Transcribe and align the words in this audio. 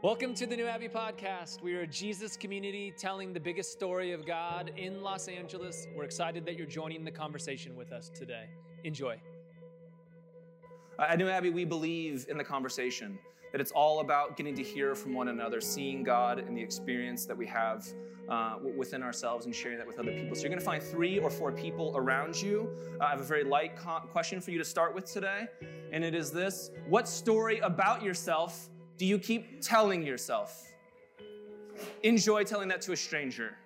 Welcome 0.00 0.32
to 0.34 0.46
the 0.46 0.54
New 0.54 0.66
Abbey 0.66 0.86
Podcast. 0.86 1.60
We 1.60 1.74
are 1.74 1.80
a 1.80 1.86
Jesus 1.86 2.36
community 2.36 2.94
telling 2.96 3.32
the 3.32 3.40
biggest 3.40 3.72
story 3.72 4.12
of 4.12 4.24
God 4.24 4.70
in 4.76 5.02
Los 5.02 5.26
Angeles. 5.26 5.88
We're 5.92 6.04
excited 6.04 6.46
that 6.46 6.56
you're 6.56 6.68
joining 6.68 7.04
the 7.04 7.10
conversation 7.10 7.74
with 7.74 7.90
us 7.90 8.08
today. 8.08 8.44
Enjoy. 8.84 9.20
At 11.00 11.18
New 11.18 11.28
Abbey, 11.28 11.50
we 11.50 11.64
believe 11.64 12.26
in 12.28 12.38
the 12.38 12.44
conversation, 12.44 13.18
that 13.50 13.60
it's 13.60 13.72
all 13.72 13.98
about 13.98 14.36
getting 14.36 14.54
to 14.54 14.62
hear 14.62 14.94
from 14.94 15.14
one 15.14 15.28
another, 15.28 15.60
seeing 15.60 16.04
God 16.04 16.38
and 16.38 16.56
the 16.56 16.62
experience 16.62 17.26
that 17.26 17.36
we 17.36 17.46
have 17.48 17.84
uh, 18.28 18.58
within 18.76 19.02
ourselves 19.02 19.46
and 19.46 19.54
sharing 19.54 19.78
that 19.78 19.86
with 19.86 19.98
other 19.98 20.12
people. 20.12 20.36
So 20.36 20.42
you're 20.42 20.50
going 20.50 20.60
to 20.60 20.64
find 20.64 20.80
three 20.80 21.18
or 21.18 21.28
four 21.28 21.50
people 21.50 21.92
around 21.96 22.40
you. 22.40 22.70
Uh, 23.00 23.04
I 23.06 23.10
have 23.10 23.20
a 23.20 23.24
very 23.24 23.42
light 23.42 23.74
co- 23.74 24.06
question 24.12 24.40
for 24.40 24.52
you 24.52 24.58
to 24.58 24.64
start 24.64 24.94
with 24.94 25.12
today, 25.12 25.48
and 25.90 26.04
it 26.04 26.14
is 26.14 26.30
this 26.30 26.70
What 26.86 27.08
story 27.08 27.58
about 27.58 28.00
yourself 28.00 28.68
do 28.98 29.06
you 29.06 29.18
keep 29.18 29.62
telling 29.62 30.02
yourself? 30.02 30.66
Enjoy 32.02 32.42
telling 32.42 32.68
that 32.68 32.82
to 32.82 32.92
a 32.92 32.96
stranger. 32.96 33.56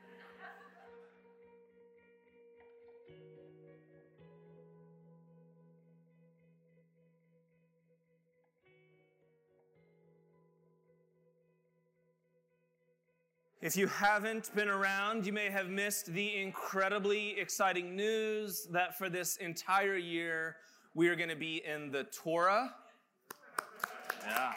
If 13.63 13.77
you 13.77 13.87
haven't 13.87 14.55
been 14.57 14.69
around, 14.69 15.25
you 15.25 15.33
may 15.33 15.49
have 15.49 15.71
missed 15.71 16.07
the 16.07 16.37
incredibly 16.37 17.39
exciting 17.39 17.95
news 17.95 18.67
that 18.73 18.99
for 18.99 19.09
this 19.09 19.37
entire 19.37 19.97
year, 19.97 20.57
we 20.95 21.09
are 21.09 21.15
going 21.15 21.29
to 21.29 21.37
be 21.37 21.63
in 21.65 21.93
the 21.93 22.05
Torah. 22.05 22.75
Yeah. 24.27 24.53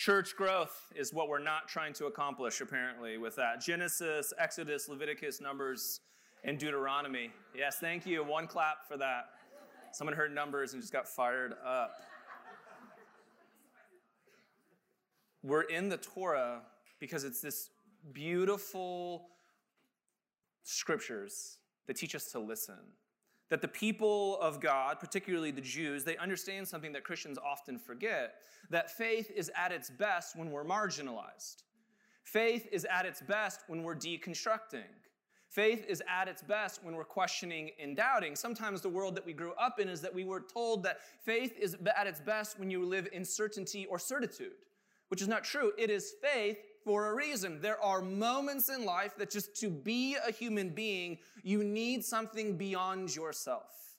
Church 0.00 0.34
growth 0.34 0.90
is 0.96 1.12
what 1.12 1.28
we're 1.28 1.38
not 1.38 1.68
trying 1.68 1.92
to 1.92 2.06
accomplish, 2.06 2.62
apparently, 2.62 3.18
with 3.18 3.36
that. 3.36 3.60
Genesis, 3.60 4.32
Exodus, 4.38 4.88
Leviticus, 4.88 5.42
Numbers, 5.42 6.00
and 6.42 6.58
Deuteronomy. 6.58 7.30
Yes, 7.54 7.76
thank 7.80 8.06
you. 8.06 8.24
One 8.24 8.46
clap 8.46 8.88
for 8.88 8.96
that. 8.96 9.26
Someone 9.92 10.16
heard 10.16 10.34
Numbers 10.34 10.72
and 10.72 10.80
just 10.80 10.90
got 10.90 11.06
fired 11.06 11.52
up. 11.62 11.92
We're 15.42 15.64
in 15.64 15.90
the 15.90 15.98
Torah 15.98 16.62
because 16.98 17.24
it's 17.24 17.42
this 17.42 17.68
beautiful 18.14 19.26
scriptures 20.62 21.58
that 21.86 21.96
teach 21.96 22.14
us 22.14 22.32
to 22.32 22.38
listen. 22.38 22.78
That 23.50 23.60
the 23.60 23.68
people 23.68 24.38
of 24.40 24.60
God, 24.60 24.98
particularly 25.00 25.50
the 25.50 25.60
Jews, 25.60 26.04
they 26.04 26.16
understand 26.16 26.66
something 26.66 26.92
that 26.92 27.04
Christians 27.04 27.38
often 27.38 27.78
forget 27.78 28.36
that 28.70 28.90
faith 28.90 29.30
is 29.34 29.50
at 29.56 29.72
its 29.72 29.90
best 29.90 30.36
when 30.36 30.50
we're 30.50 30.64
marginalized. 30.64 31.64
Faith 32.22 32.68
is 32.72 32.84
at 32.84 33.06
its 33.06 33.20
best 33.20 33.62
when 33.66 33.82
we're 33.82 33.96
deconstructing. 33.96 34.84
Faith 35.48 35.84
is 35.88 36.00
at 36.08 36.28
its 36.28 36.42
best 36.42 36.84
when 36.84 36.94
we're 36.94 37.04
questioning 37.04 37.70
and 37.80 37.96
doubting. 37.96 38.36
Sometimes 38.36 38.80
the 38.80 38.88
world 38.88 39.16
that 39.16 39.26
we 39.26 39.32
grew 39.32 39.52
up 39.54 39.80
in 39.80 39.88
is 39.88 40.00
that 40.00 40.14
we 40.14 40.22
were 40.24 40.40
told 40.40 40.84
that 40.84 41.00
faith 41.24 41.58
is 41.58 41.76
at 41.96 42.06
its 42.06 42.20
best 42.20 42.58
when 42.58 42.70
you 42.70 42.84
live 42.84 43.08
in 43.12 43.24
certainty 43.24 43.84
or 43.86 43.98
certitude 43.98 44.52
which 45.10 45.20
is 45.20 45.28
not 45.28 45.44
true. 45.44 45.72
It 45.76 45.90
is 45.90 46.14
faith 46.22 46.58
for 46.84 47.10
a 47.10 47.14
reason. 47.14 47.60
There 47.60 47.82
are 47.82 48.00
moments 48.00 48.68
in 48.68 48.84
life 48.84 49.16
that 49.18 49.30
just 49.30 49.54
to 49.60 49.70
be 49.70 50.16
a 50.26 50.32
human 50.32 50.70
being, 50.70 51.18
you 51.42 51.62
need 51.62 52.04
something 52.04 52.56
beyond 52.56 53.14
yourself. 53.14 53.96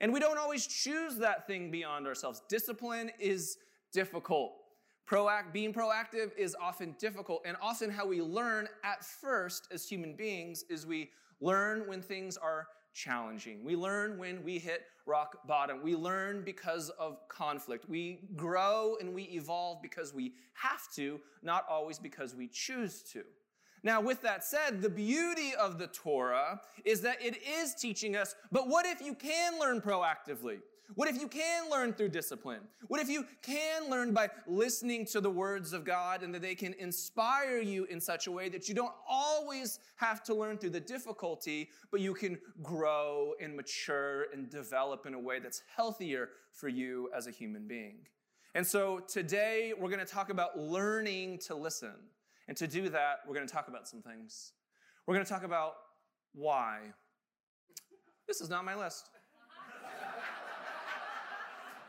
And 0.00 0.12
we 0.12 0.20
don't 0.20 0.38
always 0.38 0.66
choose 0.66 1.16
that 1.16 1.46
thing 1.46 1.70
beyond 1.70 2.06
ourselves. 2.06 2.42
Discipline 2.48 3.10
is 3.18 3.58
difficult. 3.92 4.52
Proact, 5.08 5.52
being 5.52 5.72
proactive 5.72 6.30
is 6.36 6.56
often 6.60 6.96
difficult. 6.98 7.42
And 7.44 7.56
often, 7.60 7.90
how 7.90 8.06
we 8.06 8.22
learn 8.22 8.68
at 8.82 9.04
first 9.04 9.68
as 9.70 9.86
human 9.86 10.16
beings 10.16 10.64
is 10.70 10.86
we 10.86 11.10
learn 11.40 11.86
when 11.86 12.00
things 12.00 12.36
are 12.36 12.68
challenging. 12.94 13.62
We 13.64 13.76
learn 13.76 14.18
when 14.18 14.42
we 14.44 14.58
hit 14.58 14.84
rock 15.06 15.46
bottom. 15.46 15.82
We 15.82 15.94
learn 15.94 16.42
because 16.44 16.90
of 16.90 17.28
conflict. 17.28 17.88
We 17.88 18.20
grow 18.36 18.96
and 19.00 19.14
we 19.14 19.24
evolve 19.24 19.82
because 19.82 20.14
we 20.14 20.34
have 20.54 20.90
to, 20.94 21.20
not 21.42 21.66
always 21.68 21.98
because 21.98 22.34
we 22.34 22.48
choose 22.48 23.02
to. 23.12 23.24
Now, 23.82 24.00
with 24.00 24.22
that 24.22 24.42
said, 24.42 24.80
the 24.80 24.88
beauty 24.88 25.52
of 25.60 25.78
the 25.78 25.88
Torah 25.88 26.60
is 26.86 27.02
that 27.02 27.22
it 27.22 27.36
is 27.46 27.74
teaching 27.74 28.16
us, 28.16 28.34
but 28.50 28.66
what 28.66 28.86
if 28.86 29.02
you 29.02 29.14
can 29.14 29.60
learn 29.60 29.82
proactively? 29.82 30.60
What 30.94 31.08
if 31.08 31.18
you 31.18 31.28
can 31.28 31.70
learn 31.70 31.94
through 31.94 32.10
discipline? 32.10 32.60
What 32.88 33.00
if 33.00 33.08
you 33.08 33.26
can 33.42 33.90
learn 33.90 34.12
by 34.12 34.28
listening 34.46 35.06
to 35.06 35.20
the 35.20 35.30
words 35.30 35.72
of 35.72 35.84
God 35.84 36.22
and 36.22 36.34
that 36.34 36.42
they 36.42 36.54
can 36.54 36.74
inspire 36.74 37.58
you 37.58 37.84
in 37.86 38.00
such 38.00 38.26
a 38.26 38.30
way 38.30 38.48
that 38.50 38.68
you 38.68 38.74
don't 38.74 38.92
always 39.08 39.78
have 39.96 40.22
to 40.24 40.34
learn 40.34 40.58
through 40.58 40.70
the 40.70 40.80
difficulty, 40.80 41.70
but 41.90 42.00
you 42.00 42.12
can 42.14 42.38
grow 42.62 43.32
and 43.40 43.56
mature 43.56 44.26
and 44.32 44.50
develop 44.50 45.06
in 45.06 45.14
a 45.14 45.18
way 45.18 45.38
that's 45.40 45.62
healthier 45.74 46.30
for 46.52 46.68
you 46.68 47.10
as 47.16 47.26
a 47.26 47.30
human 47.30 47.66
being? 47.66 47.96
And 48.54 48.66
so 48.66 49.00
today 49.00 49.72
we're 49.76 49.90
going 49.90 50.04
to 50.04 50.12
talk 50.12 50.30
about 50.30 50.58
learning 50.58 51.38
to 51.46 51.54
listen. 51.54 51.94
And 52.46 52.56
to 52.58 52.66
do 52.66 52.90
that, 52.90 53.20
we're 53.26 53.34
going 53.34 53.46
to 53.46 53.52
talk 53.52 53.68
about 53.68 53.88
some 53.88 54.02
things. 54.02 54.52
We're 55.06 55.14
going 55.14 55.24
to 55.24 55.32
talk 55.32 55.44
about 55.44 55.74
why. 56.34 56.80
This 58.28 58.40
is 58.40 58.50
not 58.50 58.64
my 58.64 58.74
list. 58.74 59.08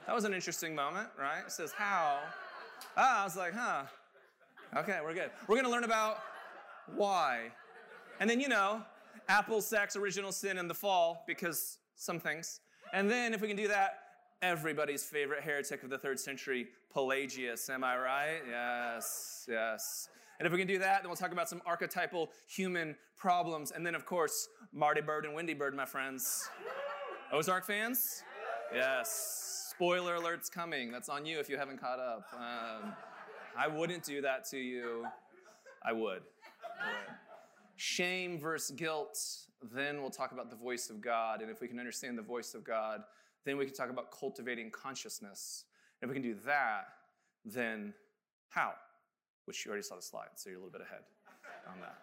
That 0.06 0.14
was 0.14 0.24
an 0.24 0.34
interesting 0.34 0.76
moment, 0.76 1.10
right? 1.20 1.42
It 1.46 1.52
says 1.52 1.72
how. 1.72 2.20
Ah, 2.96 3.22
I 3.22 3.24
was 3.24 3.36
like, 3.36 3.54
huh. 3.54 3.84
Okay, 4.78 5.00
we're 5.04 5.14
good. 5.14 5.32
We're 5.48 5.56
going 5.56 5.66
to 5.66 5.72
learn 5.72 5.84
about 5.84 6.20
why. 6.96 7.52
And 8.20 8.30
then, 8.30 8.40
you 8.40 8.48
know, 8.48 8.84
apple, 9.28 9.62
sex, 9.62 9.96
original 9.96 10.32
sin, 10.32 10.58
and 10.58 10.70
the 10.70 10.76
fall, 10.76 11.24
because 11.26 11.80
some 11.96 12.20
things. 12.20 12.60
And 12.94 13.10
then, 13.10 13.34
if 13.34 13.42
we 13.42 13.48
can 13.48 13.58
do 13.58 13.68
that, 13.68 14.00
everybody's 14.42 15.04
favorite 15.04 15.44
heretic 15.44 15.82
of 15.84 15.90
the 15.90 15.98
third 15.98 16.20
century, 16.20 16.68
Pelagius. 16.94 17.70
Am 17.70 17.84
I 17.84 17.98
right? 17.98 18.42
Yes, 18.48 19.46
yes. 19.50 20.10
And 20.40 20.46
if 20.46 20.52
we 20.52 20.60
can 20.60 20.68
do 20.68 20.78
that, 20.80 21.02
then 21.02 21.10
we'll 21.10 21.16
talk 21.16 21.32
about 21.32 21.50
some 21.50 21.62
archetypal 21.66 22.30
human 22.48 22.96
problems. 23.18 23.72
And 23.72 23.86
then, 23.86 23.96
of 23.96 24.06
course, 24.06 24.50
Marty 24.72 25.02
Byrde 25.02 25.26
and 25.26 25.34
Wendy 25.34 25.56
Byrde, 25.56 25.74
my 25.74 25.86
friends. 25.86 26.48
Ozark 27.32 27.66
fans? 27.66 28.22
Yes. 28.74 29.65
Spoiler 29.76 30.16
alert's 30.16 30.50
coming. 30.50 30.90
That's 30.90 31.10
on 31.10 31.26
you 31.26 31.38
if 31.38 31.50
you 31.50 31.58
haven't 31.58 31.82
caught 31.82 32.00
up. 32.00 32.28
Um, 32.34 32.94
I 33.58 33.68
wouldn't 33.68 34.06
do 34.06 34.22
that 34.22 34.46
to 34.52 34.58
you. 34.58 35.06
I 35.84 35.92
would. 35.92 36.22
Shame 37.76 38.40
versus 38.40 38.74
guilt. 38.74 39.20
Then 39.74 40.02
we'll 40.02 40.12
talk 40.12 40.32
about 40.32 40.50
the 40.50 40.56
voice 40.56 40.90
of 40.90 41.02
God. 41.02 41.42
And 41.42 41.52
if 41.52 41.60
we 41.60 41.68
can 41.68 41.78
understand 41.78 42.18
the 42.18 42.22
voice 42.22 42.54
of 42.54 42.64
God, 42.64 43.02
then 43.44 43.58
we 43.58 43.66
can 43.66 43.74
talk 43.74 43.90
about 43.90 44.18
cultivating 44.18 44.72
consciousness. 44.72 45.66
And 46.02 46.10
if 46.10 46.16
we 46.16 46.22
can 46.22 46.32
do 46.32 46.40
that, 46.46 46.86
then 47.44 47.94
how? 48.48 48.72
Which 49.44 49.66
you 49.66 49.72
already 49.72 49.84
saw 49.84 49.98
the 49.98 50.02
slide, 50.02 50.30
so 50.36 50.50
you're 50.50 50.60
a 50.60 50.62
little 50.62 50.72
bit 50.72 50.88
ahead 50.88 51.02
on 51.68 51.82
that. 51.82 51.98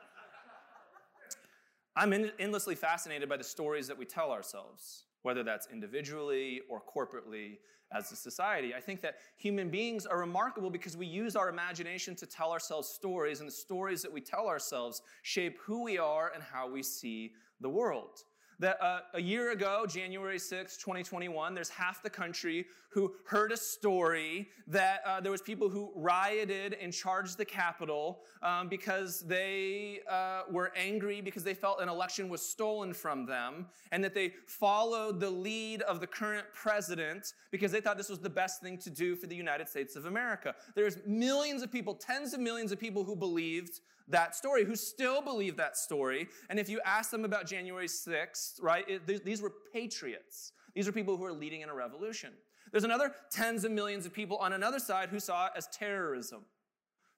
I'm 1.97 2.13
endlessly 2.39 2.75
fascinated 2.75 3.31
by 3.31 3.39
the 3.39 3.45
stories 3.45 3.87
that 3.89 3.97
we 3.97 4.05
tell 4.05 4.31
ourselves 4.31 5.05
whether 5.23 5.43
that's 5.43 5.69
individually 5.73 6.61
or 6.69 6.83
corporately 6.83 7.59
as 7.95 8.11
a 8.11 8.17
society. 8.17 8.75
I 8.75 8.81
think 8.81 9.01
that 9.03 9.17
human 9.37 9.69
beings 9.69 10.07
are 10.07 10.19
remarkable 10.19 10.71
because 10.71 10.97
we 10.97 11.07
use 11.07 11.37
our 11.37 11.49
imagination 11.49 12.15
to 12.17 12.27
tell 12.27 12.51
ourselves 12.51 12.89
stories, 12.89 13.41
and 13.41 13.49
the 13.49 13.53
stories 13.53 14.03
that 14.03 14.13
we 14.13 14.21
tell 14.21 14.49
ourselves 14.49 15.03
shape 15.23 15.59
who 15.61 15.83
we 15.83 15.99
are 15.99 16.33
and 16.35 16.43
how 16.43 16.69
we 16.69 16.83
see 16.83 17.33
the 17.61 17.69
world 17.69 18.25
that 18.61 18.83
uh, 18.83 19.01
a 19.15 19.21
year 19.21 19.53
ago, 19.53 19.87
January 19.89 20.39
6, 20.39 20.77
2021, 20.77 21.55
there's 21.55 21.69
half 21.69 22.03
the 22.03 22.11
country 22.11 22.67
who 22.91 23.15
heard 23.25 23.53
a 23.53 23.57
story 23.57 24.49
that 24.67 25.01
uh, 25.07 25.21
there 25.21 25.33
was 25.33 25.41
people 25.41 25.69
who 25.69 25.91
rioted 25.97 26.75
and 26.75 26.93
charged 26.93 27.39
the 27.39 27.45
Capitol 27.45 28.21
um, 28.43 28.69
because 28.69 29.21
they 29.21 30.01
uh, 30.11 30.43
were 30.51 30.73
angry 30.77 31.23
because 31.23 31.43
they 31.43 31.55
felt 31.55 31.81
an 31.81 31.89
election 31.89 32.29
was 32.29 32.43
stolen 32.43 32.93
from 32.93 33.25
them 33.25 33.67
and 33.93 34.05
that 34.05 34.15
they 34.15 34.35
followed 34.47 35.21
the 35.21 35.31
lead 35.31 35.81
of 35.83 36.01
the 36.01 36.07
current 36.07 36.47
president 36.53 37.33
because 37.51 37.73
they 37.73 37.81
thought 37.81 37.97
this 37.97 38.11
was 38.11 38.19
the 38.19 38.31
best 38.31 38.61
thing 38.61 38.77
to 38.77 38.91
do 38.91 39.17
for 39.17 39.27
the 39.27 39.37
United 39.37 39.69
States 39.69 39.97
of 39.97 40.05
America. 40.05 40.55
There's 40.75 40.99
millions 41.07 41.63
of 41.63 41.73
people, 41.73 41.95
tens 41.95 42.35
of 42.35 42.41
millions 42.41 42.73
of 42.73 42.79
people 42.79 43.05
who 43.05 43.17
believed 43.17 43.81
that 44.13 44.35
story, 44.35 44.65
who 44.65 44.77
still 44.77 45.21
believe 45.21 45.57
that 45.57 45.77
story. 45.77 46.29
And 46.49 46.59
if 46.59 46.69
you 46.69 46.81
ask 46.85 47.11
them 47.11 47.25
about 47.25 47.47
January 47.47 47.89
6th, 47.89 48.63
right, 48.63 48.85
it, 48.89 49.25
these 49.25 49.43
were 49.43 49.53
patriots. 49.73 50.53
These 50.75 50.89
are 50.89 50.93
people 50.93 51.17
who 51.17 51.25
are 51.25 51.33
leading 51.33 51.61
in 51.61 51.69
a 51.69 51.75
revolution. 51.75 52.33
There's 52.71 52.85
another 52.85 53.13
tens 53.31 53.65
of 53.65 53.73
millions 53.73 54.07
of 54.07 54.13
people 54.15 54.39
on 54.39 54.53
another 54.53 54.79
side 54.79 55.11
who 55.11 55.21
saw 55.21 55.47
it 55.47 55.53
as 55.57 55.67
terrorism, 55.69 56.45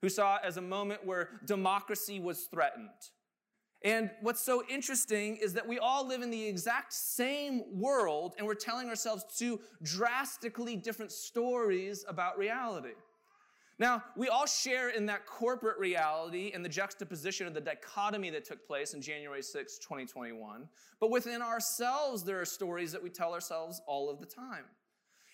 who 0.02 0.08
saw 0.08 0.36
it 0.36 0.42
as 0.44 0.56
a 0.56 0.62
moment 0.62 1.06
where 1.06 1.40
democracy 1.46 2.18
was 2.18 2.48
threatened. 2.50 2.88
And 3.84 4.10
what's 4.22 4.40
so 4.40 4.64
interesting 4.68 5.36
is 5.36 5.52
that 5.52 5.68
we 5.68 5.78
all 5.78 6.06
live 6.08 6.22
in 6.22 6.30
the 6.30 6.46
exact 6.46 6.94
same 6.94 7.62
world 7.70 8.34
and 8.38 8.46
we're 8.46 8.54
telling 8.54 8.88
ourselves 8.88 9.24
two 9.36 9.60
drastically 9.82 10.74
different 10.74 11.12
stories 11.12 12.04
about 12.08 12.38
reality. 12.38 12.94
Now, 13.78 14.04
we 14.16 14.28
all 14.28 14.46
share 14.46 14.90
in 14.90 15.06
that 15.06 15.26
corporate 15.26 15.78
reality 15.78 16.52
and 16.54 16.64
the 16.64 16.68
juxtaposition 16.68 17.46
of 17.46 17.54
the 17.54 17.60
dichotomy 17.60 18.30
that 18.30 18.44
took 18.44 18.64
place 18.66 18.94
in 18.94 19.02
January 19.02 19.42
6, 19.42 19.78
2021. 19.78 20.68
But 21.00 21.10
within 21.10 21.42
ourselves, 21.42 22.22
there 22.22 22.40
are 22.40 22.44
stories 22.44 22.92
that 22.92 23.02
we 23.02 23.10
tell 23.10 23.34
ourselves 23.34 23.82
all 23.86 24.08
of 24.08 24.20
the 24.20 24.26
time. 24.26 24.64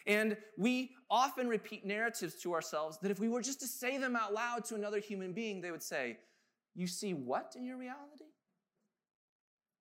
And 0.06 0.38
we 0.56 0.92
often 1.10 1.48
repeat 1.48 1.84
narratives 1.84 2.36
to 2.42 2.54
ourselves 2.54 2.98
that 3.02 3.10
if 3.10 3.20
we 3.20 3.28
were 3.28 3.42
just 3.42 3.60
to 3.60 3.66
say 3.66 3.98
them 3.98 4.16
out 4.16 4.32
loud 4.32 4.64
to 4.66 4.74
another 4.74 5.00
human 5.00 5.32
being, 5.32 5.60
they 5.60 5.70
would 5.70 5.82
say, 5.82 6.16
You 6.74 6.86
see 6.86 7.12
what 7.12 7.54
in 7.56 7.64
your 7.64 7.76
reality? 7.76 8.24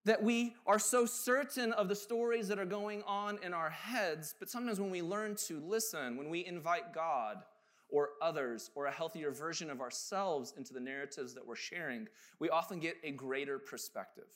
That 0.03 0.21
we 0.21 0.55
are 0.65 0.79
so 0.79 1.05
certain 1.05 1.71
of 1.73 1.87
the 1.87 1.95
stories 1.95 2.49
that 2.49 2.59
are 2.59 2.65
going 2.65 3.03
on 3.03 3.39
in 3.41 3.53
our 3.53 3.69
heads, 3.69 4.35
but 4.37 4.49
sometimes 4.49 4.79
when 4.79 4.91
we 4.91 5.01
learn 5.01 5.35
to 5.47 5.61
listen, 5.61 6.17
when 6.17 6.29
we 6.29 6.45
invite 6.45 6.93
God, 6.93 7.43
or 7.91 8.09
others 8.21 8.71
or 8.75 8.85
a 8.85 8.91
healthier 8.91 9.31
version 9.31 9.69
of 9.69 9.81
ourselves 9.81 10.53
into 10.57 10.73
the 10.73 10.79
narratives 10.79 11.33
that 11.33 11.45
we're 11.45 11.55
sharing, 11.55 12.07
we 12.39 12.49
often 12.49 12.79
get 12.79 12.97
a 13.03 13.11
greater 13.11 13.59
perspective. 13.59 14.27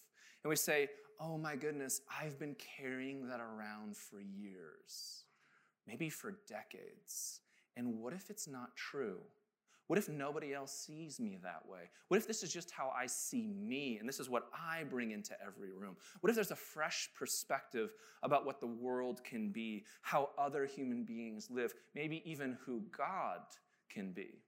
And 0.44 0.50
we 0.50 0.56
say, 0.56 0.90
oh 1.20 1.38
my 1.38 1.56
goodness, 1.56 2.02
I've 2.22 2.38
been 2.40 2.56
carrying 2.56 3.28
that 3.28 3.40
around 3.40 3.96
for 3.96 4.20
years, 4.20 5.24
maybe 5.88 6.10
for 6.10 6.38
decades. 6.48 7.40
And 7.78 8.00
what 8.00 8.14
if 8.14 8.30
it's 8.30 8.48
not 8.48 8.76
true? 8.76 9.20
What 9.88 10.00
if 10.00 10.08
nobody 10.08 10.54
else 10.54 10.72
sees 10.72 11.20
me 11.20 11.38
that 11.44 11.68
way? 11.68 11.90
What 12.08 12.18
if 12.18 12.28
this 12.28 12.42
is 12.42 12.54
just 12.54 12.72
how 12.72 12.92
I 12.96 13.06
see 13.06 13.54
me 13.54 13.98
and 13.98 14.08
this 14.08 14.20
is 14.20 14.30
what 14.30 14.48
I 14.54 14.84
bring 14.86 15.12
into 15.12 15.36
every 15.46 15.72
room? 15.72 15.98
What 16.22 16.30
if 16.30 16.36
there's 16.36 16.52
a 16.52 16.56
fresh 16.56 17.10
perspective 17.18 17.92
about 18.24 18.46
what 18.46 18.62
the 18.62 18.68
world 18.68 19.24
can 19.24 19.50
be, 19.50 19.84
how 20.02 20.30
other 20.38 20.66
human 20.66 21.04
beings 21.04 21.50
live, 21.52 21.74
maybe 21.96 22.22
even 22.26 22.58
who 22.66 22.84
God 22.96 23.42
can 23.90 24.12
be? 24.12 24.40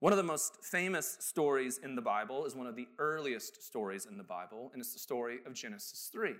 One 0.00 0.12
of 0.12 0.18
the 0.18 0.22
most 0.22 0.62
famous 0.62 1.16
stories 1.20 1.78
in 1.78 1.94
the 1.94 2.02
Bible 2.02 2.44
is 2.44 2.54
one 2.54 2.66
of 2.66 2.76
the 2.76 2.88
earliest 2.98 3.62
stories 3.62 4.06
in 4.06 4.18
the 4.18 4.24
Bible, 4.24 4.70
and 4.72 4.80
it's 4.80 4.92
the 4.92 4.98
story 4.98 5.38
of 5.46 5.54
Genesis 5.54 6.10
3. 6.12 6.34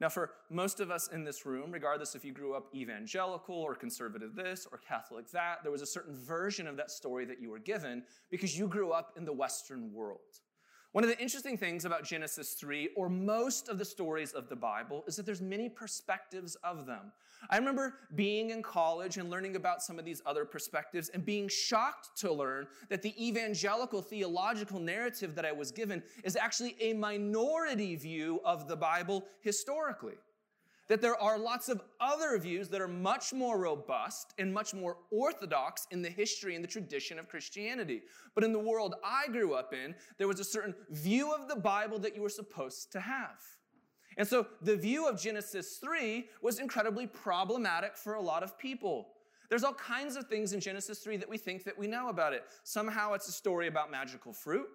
Now, 0.00 0.08
for 0.08 0.32
most 0.50 0.80
of 0.80 0.90
us 0.90 1.08
in 1.08 1.24
this 1.24 1.46
room, 1.46 1.70
regardless 1.70 2.14
if 2.14 2.24
you 2.24 2.32
grew 2.32 2.54
up 2.54 2.66
evangelical 2.74 3.54
or 3.54 3.74
conservative 3.74 4.34
this 4.34 4.66
or 4.70 4.78
Catholic 4.78 5.30
that, 5.30 5.58
there 5.62 5.72
was 5.72 5.82
a 5.82 5.86
certain 5.86 6.14
version 6.14 6.66
of 6.66 6.76
that 6.76 6.90
story 6.90 7.24
that 7.26 7.40
you 7.40 7.50
were 7.50 7.60
given 7.60 8.02
because 8.30 8.58
you 8.58 8.66
grew 8.66 8.90
up 8.90 9.12
in 9.16 9.24
the 9.24 9.32
Western 9.32 9.92
world. 9.92 10.40
One 10.94 11.02
of 11.02 11.10
the 11.10 11.18
interesting 11.18 11.58
things 11.58 11.84
about 11.84 12.04
Genesis 12.04 12.52
3, 12.52 12.90
or 12.94 13.08
most 13.08 13.68
of 13.68 13.78
the 13.78 13.84
stories 13.84 14.30
of 14.30 14.48
the 14.48 14.54
Bible, 14.54 15.02
is 15.08 15.16
that 15.16 15.26
there's 15.26 15.42
many 15.42 15.68
perspectives 15.68 16.54
of 16.62 16.86
them. 16.86 17.10
I 17.50 17.56
remember 17.56 17.94
being 18.14 18.50
in 18.50 18.62
college 18.62 19.16
and 19.16 19.28
learning 19.28 19.56
about 19.56 19.82
some 19.82 19.98
of 19.98 20.04
these 20.04 20.22
other 20.24 20.44
perspectives 20.44 21.08
and 21.08 21.24
being 21.24 21.48
shocked 21.48 22.16
to 22.18 22.32
learn 22.32 22.68
that 22.90 23.02
the 23.02 23.12
evangelical 23.20 24.02
theological 24.02 24.78
narrative 24.78 25.34
that 25.34 25.44
I 25.44 25.50
was 25.50 25.72
given 25.72 26.00
is 26.22 26.36
actually 26.36 26.76
a 26.78 26.92
minority 26.92 27.96
view 27.96 28.40
of 28.44 28.68
the 28.68 28.76
Bible 28.76 29.24
historically 29.40 30.14
that 30.88 31.00
there 31.00 31.20
are 31.20 31.38
lots 31.38 31.68
of 31.68 31.80
other 32.00 32.38
views 32.38 32.68
that 32.68 32.80
are 32.80 32.88
much 32.88 33.32
more 33.32 33.58
robust 33.58 34.34
and 34.38 34.52
much 34.52 34.74
more 34.74 34.98
orthodox 35.10 35.86
in 35.90 36.02
the 36.02 36.10
history 36.10 36.54
and 36.54 36.62
the 36.62 36.68
tradition 36.68 37.18
of 37.18 37.28
Christianity. 37.28 38.02
But 38.34 38.44
in 38.44 38.52
the 38.52 38.58
world 38.58 38.94
I 39.04 39.28
grew 39.28 39.54
up 39.54 39.72
in, 39.72 39.94
there 40.18 40.28
was 40.28 40.40
a 40.40 40.44
certain 40.44 40.74
view 40.90 41.32
of 41.32 41.48
the 41.48 41.56
Bible 41.56 41.98
that 42.00 42.14
you 42.14 42.22
were 42.22 42.28
supposed 42.28 42.92
to 42.92 43.00
have. 43.00 43.40
And 44.16 44.28
so 44.28 44.46
the 44.62 44.76
view 44.76 45.08
of 45.08 45.20
Genesis 45.20 45.78
3 45.78 46.28
was 46.42 46.58
incredibly 46.58 47.06
problematic 47.06 47.96
for 47.96 48.14
a 48.14 48.22
lot 48.22 48.42
of 48.42 48.58
people. 48.58 49.08
There's 49.48 49.64
all 49.64 49.74
kinds 49.74 50.16
of 50.16 50.28
things 50.28 50.52
in 50.52 50.60
Genesis 50.60 51.00
3 51.00 51.16
that 51.18 51.28
we 51.28 51.38
think 51.38 51.64
that 51.64 51.78
we 51.78 51.86
know 51.86 52.08
about 52.08 52.32
it. 52.32 52.44
Somehow 52.62 53.14
it's 53.14 53.28
a 53.28 53.32
story 53.32 53.68
about 53.68 53.90
magical 53.90 54.32
fruit. 54.32 54.68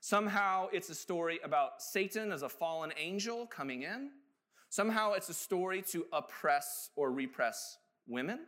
Somehow 0.00 0.68
it's 0.72 0.88
a 0.88 0.94
story 0.94 1.40
about 1.42 1.82
Satan 1.82 2.32
as 2.32 2.42
a 2.42 2.48
fallen 2.48 2.92
angel 2.96 3.46
coming 3.46 3.82
in. 3.82 4.10
Somehow 4.76 5.14
it's 5.14 5.30
a 5.30 5.34
story 5.48 5.80
to 5.90 6.04
oppress 6.12 6.90
or 6.96 7.10
repress 7.10 7.78
women. 8.06 8.40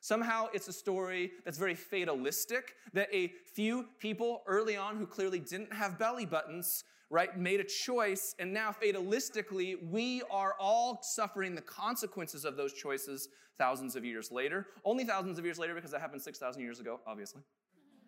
Somehow 0.00 0.48
it's 0.52 0.66
a 0.66 0.72
story 0.72 1.30
that's 1.44 1.58
very 1.58 1.76
fatalistic, 1.76 2.74
that 2.92 3.08
a 3.12 3.28
few 3.54 3.86
people 4.00 4.42
early 4.48 4.76
on 4.76 4.96
who 4.96 5.06
clearly 5.06 5.38
didn't 5.38 5.72
have 5.72 5.96
belly 5.96 6.26
buttons, 6.26 6.82
right, 7.08 7.38
made 7.38 7.60
a 7.60 7.64
choice, 7.64 8.34
and 8.40 8.52
now 8.52 8.72
fatalistically, 8.72 9.76
we 9.92 10.22
are 10.28 10.56
all 10.58 10.98
suffering 11.02 11.54
the 11.54 11.62
consequences 11.62 12.44
of 12.44 12.56
those 12.56 12.72
choices 12.72 13.28
thousands 13.56 13.94
of 13.94 14.04
years 14.04 14.32
later. 14.32 14.66
Only 14.84 15.04
thousands 15.04 15.38
of 15.38 15.44
years 15.44 15.60
later 15.60 15.76
because 15.76 15.92
that 15.92 16.00
happened 16.00 16.20
6,000 16.20 16.60
years 16.60 16.80
ago, 16.80 16.98
obviously. 17.06 17.42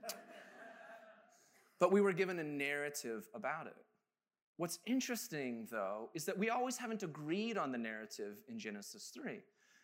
but 1.78 1.92
we 1.92 2.00
were 2.00 2.12
given 2.12 2.40
a 2.40 2.44
narrative 2.44 3.28
about 3.36 3.68
it. 3.68 3.76
What's 4.56 4.78
interesting, 4.86 5.68
though, 5.70 6.10
is 6.14 6.24
that 6.24 6.38
we 6.38 6.48
always 6.48 6.76
haven't 6.78 7.02
agreed 7.02 7.58
on 7.58 7.72
the 7.72 7.78
narrative 7.78 8.36
in 8.48 8.58
Genesis 8.58 9.10
3 9.14 9.40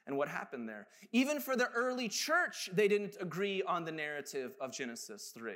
and 0.06 0.16
what 0.16 0.28
happened 0.28 0.68
there. 0.68 0.88
Even 1.12 1.40
for 1.40 1.56
the 1.56 1.68
early 1.68 2.08
church, 2.08 2.70
they 2.72 2.88
didn't 2.88 3.16
agree 3.20 3.62
on 3.62 3.84
the 3.84 3.92
narrative 3.92 4.56
of 4.60 4.72
Genesis 4.72 5.32
3. 5.34 5.54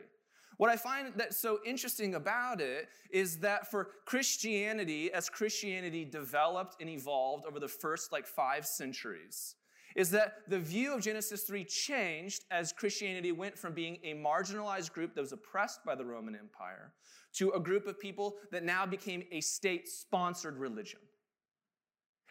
What 0.59 0.71
I 0.71 0.77
find 0.77 1.13
that's 1.17 1.39
so 1.39 1.61
interesting 1.67 2.15
about 2.15 2.61
it 2.61 2.89
is 3.11 3.39
that 3.39 3.71
for 3.71 3.91
Christianity, 4.07 5.13
as 5.13 5.29
Christianity 5.29 6.05
developed 6.05 6.77
and 6.81 6.89
evolved 6.89 7.47
over 7.47 7.61
the 7.61 7.69
first 7.69 8.13
like 8.13 8.27
five 8.27 8.65
centuries, 8.65 9.55
is 9.97 10.11
that 10.11 10.43
the 10.47 10.59
view 10.59 10.95
of 10.95 11.01
Genesis 11.01 11.43
3 11.45 11.65
changed 11.65 12.45
as 12.51 12.73
Christianity 12.73 13.33
went 13.33 13.59
from 13.59 13.73
being 13.73 13.99
a 14.05 14.13
marginalized 14.13 14.93
group 14.93 15.15
that 15.15 15.23
was 15.23 15.33
oppressed 15.33 15.85
by 15.87 15.95
the 15.95 16.05
Roman 16.05 16.37
Empire 16.37 16.93
to 17.33 17.51
a 17.53 17.61
group 17.61 17.87
of 17.87 17.99
people 17.99 18.37
that 18.53 18.63
now 18.63 18.85
became 18.85 19.25
a 19.33 19.41
state 19.41 19.89
sponsored 19.89 20.59
religion. 20.59 21.01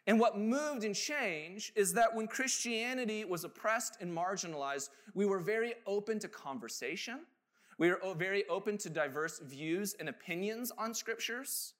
And 0.07 0.19
what 0.19 0.37
moved 0.37 0.83
and 0.83 0.95
changed 0.95 1.71
is 1.75 1.91
that 1.93 2.15
when 2.15 2.27
Christianity 2.27 3.25
was 3.25 3.43
oppressed 3.43 3.97
and 3.99 4.15
marginalized, 4.15 4.89
we 5.15 5.25
were 5.25 5.39
very 5.39 5.73
open 5.87 6.19
to 6.19 6.27
conversation. 6.27 7.21
We 7.79 7.89
were 7.89 7.99
very 8.15 8.47
open 8.47 8.77
to 8.79 8.89
diverse 8.89 9.39
views 9.39 9.95
and 9.99 10.07
opinions 10.07 10.71
on 10.77 10.93
scriptures. 10.93 11.73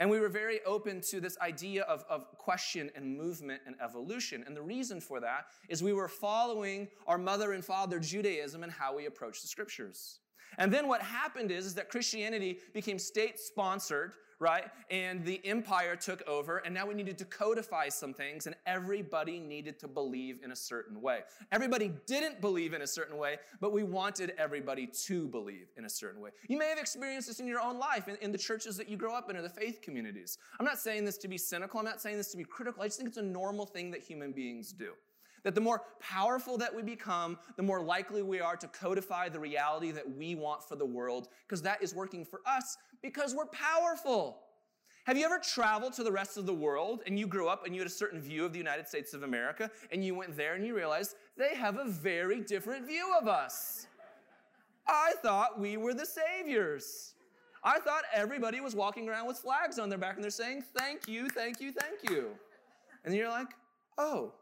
And 0.00 0.08
we 0.08 0.18
were 0.18 0.30
very 0.30 0.64
open 0.64 1.02
to 1.02 1.20
this 1.20 1.38
idea 1.40 1.82
of, 1.82 2.04
of 2.08 2.26
question 2.38 2.90
and 2.96 3.16
movement 3.16 3.60
and 3.66 3.76
evolution. 3.84 4.42
And 4.46 4.56
the 4.56 4.62
reason 4.62 4.98
for 4.98 5.20
that 5.20 5.44
is 5.68 5.82
we 5.82 5.92
were 5.92 6.08
following 6.08 6.88
our 7.06 7.18
mother 7.18 7.52
and 7.52 7.62
father 7.62 8.00
Judaism 8.00 8.62
and 8.62 8.72
how 8.72 8.96
we 8.96 9.04
approach 9.04 9.42
the 9.42 9.46
scriptures. 9.46 10.20
And 10.58 10.72
then 10.72 10.88
what 10.88 11.02
happened 11.02 11.50
is, 11.50 11.66
is 11.66 11.74
that 11.74 11.88
Christianity 11.88 12.58
became 12.72 12.98
state 12.98 13.38
sponsored, 13.38 14.12
right? 14.40 14.64
And 14.90 15.22
the 15.22 15.40
empire 15.44 15.94
took 15.94 16.26
over, 16.26 16.58
and 16.58 16.74
now 16.74 16.86
we 16.86 16.94
needed 16.94 17.18
to 17.18 17.26
codify 17.26 17.90
some 17.90 18.14
things, 18.14 18.46
and 18.46 18.56
everybody 18.66 19.38
needed 19.38 19.78
to 19.80 19.88
believe 19.88 20.40
in 20.42 20.50
a 20.50 20.56
certain 20.56 21.00
way. 21.02 21.20
Everybody 21.52 21.92
didn't 22.06 22.40
believe 22.40 22.72
in 22.72 22.80
a 22.80 22.86
certain 22.86 23.18
way, 23.18 23.36
but 23.60 23.70
we 23.70 23.82
wanted 23.82 24.32
everybody 24.38 24.86
to 24.86 25.28
believe 25.28 25.68
in 25.76 25.84
a 25.84 25.90
certain 25.90 26.22
way. 26.22 26.30
You 26.48 26.58
may 26.58 26.70
have 26.70 26.78
experienced 26.78 27.28
this 27.28 27.38
in 27.38 27.46
your 27.46 27.60
own 27.60 27.78
life, 27.78 28.08
in, 28.08 28.16
in 28.22 28.32
the 28.32 28.38
churches 28.38 28.78
that 28.78 28.88
you 28.88 28.96
grow 28.96 29.14
up 29.14 29.28
in, 29.28 29.36
or 29.36 29.42
the 29.42 29.50
faith 29.50 29.82
communities. 29.82 30.38
I'm 30.58 30.66
not 30.66 30.78
saying 30.78 31.04
this 31.04 31.18
to 31.18 31.28
be 31.28 31.36
cynical, 31.36 31.78
I'm 31.78 31.84
not 31.84 32.00
saying 32.00 32.16
this 32.16 32.30
to 32.30 32.38
be 32.38 32.44
critical. 32.44 32.82
I 32.82 32.86
just 32.86 32.96
think 32.96 33.08
it's 33.10 33.18
a 33.18 33.22
normal 33.22 33.66
thing 33.66 33.90
that 33.90 34.00
human 34.00 34.32
beings 34.32 34.72
do. 34.72 34.92
That 35.42 35.54
the 35.54 35.60
more 35.60 35.82
powerful 36.00 36.58
that 36.58 36.74
we 36.74 36.82
become, 36.82 37.38
the 37.56 37.62
more 37.62 37.80
likely 37.80 38.22
we 38.22 38.40
are 38.40 38.56
to 38.56 38.68
codify 38.68 39.28
the 39.28 39.40
reality 39.40 39.90
that 39.90 40.16
we 40.16 40.34
want 40.34 40.62
for 40.62 40.76
the 40.76 40.84
world, 40.84 41.28
because 41.46 41.62
that 41.62 41.82
is 41.82 41.94
working 41.94 42.24
for 42.24 42.40
us 42.46 42.76
because 43.02 43.34
we're 43.34 43.46
powerful. 43.46 44.40
Have 45.04 45.16
you 45.16 45.24
ever 45.24 45.38
traveled 45.38 45.94
to 45.94 46.04
the 46.04 46.12
rest 46.12 46.36
of 46.36 46.46
the 46.46 46.54
world 46.54 47.02
and 47.06 47.18
you 47.18 47.26
grew 47.26 47.48
up 47.48 47.64
and 47.64 47.74
you 47.74 47.80
had 47.80 47.88
a 47.88 47.92
certain 47.92 48.20
view 48.20 48.44
of 48.44 48.52
the 48.52 48.58
United 48.58 48.86
States 48.86 49.14
of 49.14 49.22
America 49.22 49.70
and 49.90 50.04
you 50.04 50.14
went 50.14 50.36
there 50.36 50.54
and 50.54 50.66
you 50.66 50.76
realized 50.76 51.16
they 51.36 51.54
have 51.54 51.78
a 51.78 51.84
very 51.84 52.40
different 52.40 52.86
view 52.86 53.12
of 53.20 53.26
us? 53.26 53.86
I 54.86 55.14
thought 55.22 55.58
we 55.58 55.76
were 55.76 55.94
the 55.94 56.06
saviors. 56.06 57.14
I 57.62 57.78
thought 57.78 58.04
everybody 58.14 58.60
was 58.60 58.74
walking 58.74 59.08
around 59.08 59.26
with 59.26 59.38
flags 59.38 59.78
on 59.78 59.88
their 59.88 59.98
back 59.98 60.14
and 60.14 60.24
they're 60.24 60.30
saying, 60.30 60.64
Thank 60.76 61.08
you, 61.08 61.28
thank 61.28 61.60
you, 61.60 61.72
thank 61.72 62.10
you. 62.10 62.28
And 63.04 63.14
you're 63.14 63.28
like, 63.28 63.48
Oh, 63.98 64.32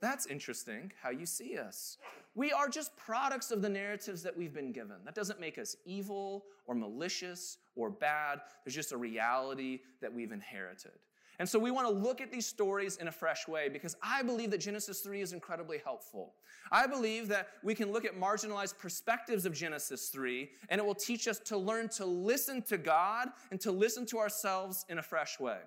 that's 0.00 0.26
interesting 0.26 0.92
how 1.02 1.10
you 1.10 1.26
see 1.26 1.58
us. 1.58 1.98
We 2.34 2.52
are 2.52 2.68
just 2.68 2.96
products 2.96 3.50
of 3.50 3.62
the 3.62 3.68
narratives 3.68 4.22
that 4.22 4.36
we've 4.36 4.54
been 4.54 4.72
given. 4.72 4.96
That 5.04 5.14
doesn't 5.14 5.40
make 5.40 5.58
us 5.58 5.76
evil 5.84 6.44
or 6.66 6.74
malicious 6.74 7.58
or 7.74 7.90
bad. 7.90 8.40
There's 8.64 8.74
just 8.74 8.92
a 8.92 8.96
reality 8.96 9.80
that 10.00 10.12
we've 10.12 10.32
inherited. 10.32 10.92
And 11.40 11.48
so 11.48 11.58
we 11.58 11.70
want 11.70 11.86
to 11.86 11.92
look 11.92 12.20
at 12.20 12.32
these 12.32 12.46
stories 12.46 12.96
in 12.96 13.06
a 13.08 13.12
fresh 13.12 13.46
way 13.46 13.68
because 13.68 13.96
I 14.02 14.22
believe 14.22 14.50
that 14.50 14.58
Genesis 14.58 15.00
3 15.00 15.20
is 15.20 15.32
incredibly 15.32 15.78
helpful. 15.78 16.34
I 16.72 16.86
believe 16.86 17.28
that 17.28 17.48
we 17.62 17.76
can 17.76 17.92
look 17.92 18.04
at 18.04 18.18
marginalized 18.18 18.76
perspectives 18.76 19.46
of 19.46 19.52
Genesis 19.52 20.08
3 20.08 20.50
and 20.68 20.80
it 20.80 20.84
will 20.84 20.96
teach 20.96 21.28
us 21.28 21.38
to 21.40 21.56
learn 21.56 21.88
to 21.90 22.04
listen 22.04 22.62
to 22.62 22.76
God 22.76 23.28
and 23.52 23.60
to 23.60 23.70
listen 23.70 24.04
to 24.06 24.18
ourselves 24.18 24.84
in 24.88 24.98
a 24.98 25.02
fresh 25.02 25.38
way. 25.38 25.58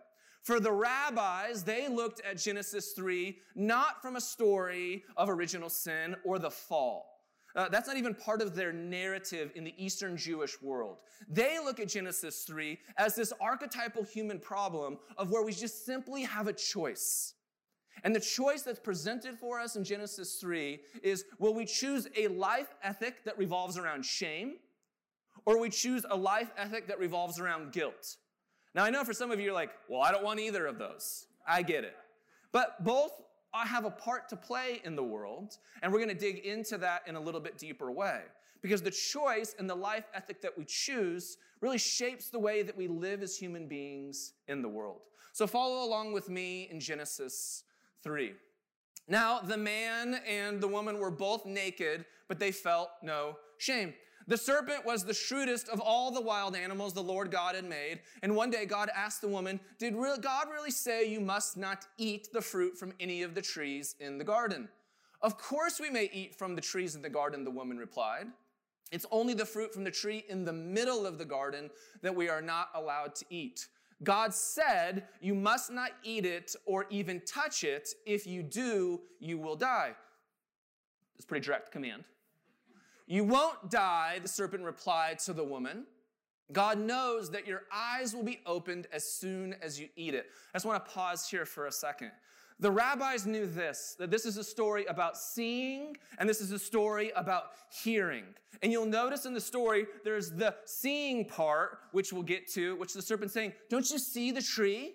For 0.44 0.60
the 0.60 0.72
rabbis, 0.72 1.64
they 1.64 1.88
looked 1.88 2.22
at 2.22 2.38
Genesis 2.38 2.94
3 2.94 3.38
not 3.56 4.02
from 4.02 4.16
a 4.16 4.22
story 4.22 5.04
of 5.16 5.30
original 5.30 5.70
sin 5.70 6.16
or 6.24 6.40
the 6.40 6.50
fall. 6.50 7.12
Uh, 7.56 7.68
that's 7.70 7.88
not 7.88 7.98
even 7.98 8.16
part 8.16 8.42
of 8.42 8.56
their 8.56 8.72
narrative 8.72 9.52
in 9.56 9.64
the 9.64 9.74
Eastern 9.78 10.16
Jewish 10.16 10.62
world. 10.62 10.98
They 11.28 11.60
look 11.60 11.80
at 11.80 11.90
Genesis 11.90 12.44
3 12.44 12.80
as 12.98 13.16
this 13.16 13.34
archetypal 13.42 14.04
human 14.04 14.40
problem 14.40 14.98
of 15.18 15.32
where 15.32 15.44
we 15.44 15.52
just 15.52 15.86
simply 15.86 16.24
have 16.24 16.48
a 16.48 16.54
choice. 16.54 17.34
And 18.04 18.16
the 18.16 18.22
choice 18.22 18.64
that's 18.64 18.80
presented 18.80 19.38
for 19.38 19.60
us 19.60 19.76
in 19.76 19.84
Genesis 19.84 20.36
3 20.36 20.80
is 21.04 21.26
will 21.40 21.54
we 21.54 21.66
choose 21.66 22.08
a 22.16 22.30
life 22.30 22.74
ethic 22.84 23.26
that 23.26 23.38
revolves 23.38 23.78
around 23.78 24.06
shame, 24.06 24.56
or 25.46 25.60
we 25.60 25.70
choose 25.70 26.06
a 26.10 26.16
life 26.16 26.52
ethic 26.58 26.88
that 26.88 27.00
revolves 27.00 27.40
around 27.40 27.74
guilt? 27.74 28.16
Now, 28.74 28.84
I 28.84 28.90
know 28.90 29.04
for 29.04 29.14
some 29.14 29.32
of 29.32 29.40
you, 29.40 29.46
you're 29.46 29.54
like, 29.54 29.72
well, 29.90 30.02
I 30.02 30.12
don't 30.12 30.24
want 30.24 30.40
either 30.40 30.66
of 30.66 30.78
those. 30.78 31.28
I 31.48 31.62
get 31.62 31.84
it. 31.84 31.96
But 32.52 32.84
both 32.84 33.12
have 33.54 33.86
a 33.86 33.92
part 33.92 34.30
to 34.30 34.36
play 34.36 34.82
in 34.84 34.96
the 34.96 35.04
world, 35.04 35.58
and 35.82 35.92
we're 35.92 36.00
going 36.00 36.10
to 36.10 36.16
dig 36.16 36.40
into 36.40 36.78
that 36.78 37.04
in 37.08 37.16
a 37.16 37.20
little 37.20 37.42
bit 37.42 37.58
deeper 37.58 37.92
way. 37.92 38.22
Because 38.62 38.82
the 38.82 38.92
choice 38.92 39.56
and 39.58 39.70
the 39.70 39.76
life 39.76 40.06
ethic 40.14 40.42
that 40.42 40.58
we 40.58 40.66
choose 40.66 41.38
really 41.62 41.78
shapes 41.78 42.30
the 42.30 42.40
way 42.40 42.62
that 42.62 42.78
we 42.78 42.88
live 42.88 43.24
as 43.24 43.36
human 43.36 43.68
beings 43.68 44.34
in 44.48 44.62
the 44.62 44.70
world. 44.70 45.02
So 45.34 45.48
follow 45.48 45.84
along 45.84 46.14
with 46.14 46.30
me 46.30 46.68
in 46.70 46.80
Genesis 46.80 47.64
3. 48.04 48.34
Now, 49.08 49.40
the 49.40 49.58
man 49.58 50.22
and 50.28 50.62
the 50.62 50.68
woman 50.68 51.00
were 51.00 51.12
both 51.12 51.46
naked, 51.46 52.06
but 52.28 52.40
they 52.40 52.52
felt 52.52 52.90
no 53.02 53.38
shame. 53.58 53.94
The 54.32 54.38
serpent 54.38 54.86
was 54.86 55.04
the 55.04 55.14
shrewdest 55.14 55.68
of 55.68 55.82
all 55.82 56.10
the 56.10 56.22
wild 56.22 56.56
animals 56.56 56.94
the 56.94 57.04
Lord 57.04 57.32
God 57.32 57.54
had 57.54 57.66
made. 57.66 58.00
And 58.24 58.34
one 58.34 58.50
day 58.50 58.66
God 58.66 58.90
asked 58.96 59.20
the 59.20 59.28
woman, 59.28 59.60
Did 59.78 59.94
God 60.22 60.48
really 60.50 60.72
say 60.72 61.06
you 61.06 61.20
must 61.20 61.58
not 61.58 61.86
eat 61.98 62.30
the 62.32 62.40
fruit 62.40 62.78
from 62.78 62.94
any 63.02 63.24
of 63.24 63.36
the 63.36 63.42
trees 63.42 63.98
in 64.00 64.18
the 64.18 64.24
garden? 64.24 64.70
Of 65.22 65.38
course 65.38 65.82
we 65.82 65.90
may 65.90 66.10
eat 66.14 66.34
from 66.34 66.56
the 66.56 66.62
trees 66.62 66.96
in 66.96 67.02
the 67.02 67.10
garden, 67.10 67.44
the 67.44 67.52
woman 67.52 67.78
replied. 67.78 68.28
It's 68.94 69.06
only 69.12 69.34
the 69.34 69.46
fruit 69.46 69.74
from 69.74 69.84
the 69.84 69.92
tree 69.92 70.24
in 70.30 70.46
the 70.46 70.54
middle 70.54 71.06
of 71.06 71.18
the 71.18 71.26
garden 71.26 71.70
that 72.02 72.16
we 72.16 72.30
are 72.30 72.42
not 72.42 72.70
allowed 72.74 73.16
to 73.16 73.26
eat. 73.30 73.68
God 74.02 74.34
said, 74.34 75.10
You 75.20 75.36
must 75.36 75.74
not 75.74 75.92
eat 76.06 76.26
it 76.26 76.56
or 76.66 76.86
even 76.90 77.22
touch 77.28 77.66
it. 77.66 77.90
If 78.06 78.26
you 78.26 78.44
do, 78.44 79.02
you 79.20 79.38
will 79.38 79.58
die. 79.58 79.92
It's 81.18 81.26
a 81.26 81.28
pretty 81.28 81.46
direct 81.46 81.74
command. 81.74 82.06
You 83.12 83.26
won't 83.26 83.70
die, 83.70 84.20
the 84.22 84.30
serpent 84.30 84.64
replied 84.64 85.20
to 85.20 85.34
the 85.34 85.44
woman. 85.44 85.84
God 86.54 86.80
knows 86.80 87.30
that 87.32 87.46
your 87.46 87.64
eyes 87.70 88.16
will 88.16 88.24
be 88.24 88.40
opened 88.46 88.88
as 88.94 89.04
soon 89.06 89.54
as 89.62 89.78
you 89.78 89.90
eat 89.98 90.14
it. 90.14 90.28
I 90.54 90.58
just 90.58 90.66
want 90.66 90.86
to 90.86 90.90
pause 90.90 91.30
here 91.30 91.46
for 91.46 91.66
a 91.66 91.74
second. 91.74 92.12
The 92.62 92.72
rabbis 92.72 93.26
knew 93.26 93.46
this, 93.48 93.98
that 94.00 94.12
this 94.12 94.26
is 94.26 94.38
a 94.38 94.44
story 94.46 94.86
about 94.86 95.18
seeing 95.18 95.98
and 96.20 96.30
this 96.30 96.40
is 96.40 96.54
a 96.54 96.60
story 96.60 97.12
about 97.18 97.48
hearing. 97.84 98.24
And 98.62 98.72
you'll 98.72 98.86
notice 98.86 99.26
in 99.26 99.34
the 99.34 99.42
story, 99.42 99.88
there's 100.06 100.32
the 100.32 100.56
seeing 100.64 101.26
part, 101.26 101.80
which 101.92 102.14
we'll 102.14 102.24
get 102.24 102.48
to, 102.54 102.78
which 102.78 102.94
the 102.94 103.02
serpent's 103.02 103.34
saying, 103.34 103.52
Don't 103.70 103.92
you 103.92 104.00
see 104.00 104.32
the 104.32 104.42
tree? 104.42 104.94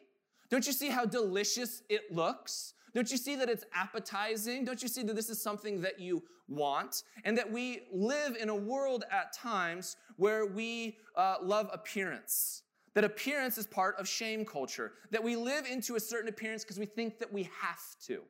Don't 0.49 0.67
you 0.67 0.73
see 0.73 0.89
how 0.89 1.05
delicious 1.05 1.83
it 1.91 2.11
looks? 2.11 2.73
Don't 2.97 3.11
you 3.11 3.19
see 3.19 3.37
that 3.37 3.51
it's 3.51 3.67
appetizing? 3.75 4.65
Don't 4.65 4.83
you 4.83 4.89
see 4.89 5.03
that 5.03 5.15
this 5.15 5.29
is 5.29 5.39
something 5.39 5.83
that 5.83 6.01
you 6.01 6.23
want? 6.49 7.03
And 7.27 7.37
that 7.37 7.53
we 7.53 7.83
live 7.93 8.37
in 8.41 8.49
a 8.49 8.55
world 8.55 9.05
at 9.11 9.35
times 9.35 9.99
where 10.17 10.47
we 10.47 10.97
uh, 11.15 11.37
love 11.43 11.69
appearance. 11.75 12.63
That 12.95 13.05
appearance 13.05 13.59
is 13.59 13.67
part 13.67 13.97
of 13.99 14.09
shame 14.09 14.47
culture. 14.47 14.93
That 15.11 15.23
we 15.23 15.37
live 15.37 15.67
into 15.67 15.97
a 15.97 16.01
certain 16.01 16.31
appearance 16.31 16.65
because 16.65 16.79
we 16.79 16.87
think 16.87 17.19
that 17.19 17.31
we 17.31 17.43
have 17.43 17.83
to. 18.07 18.23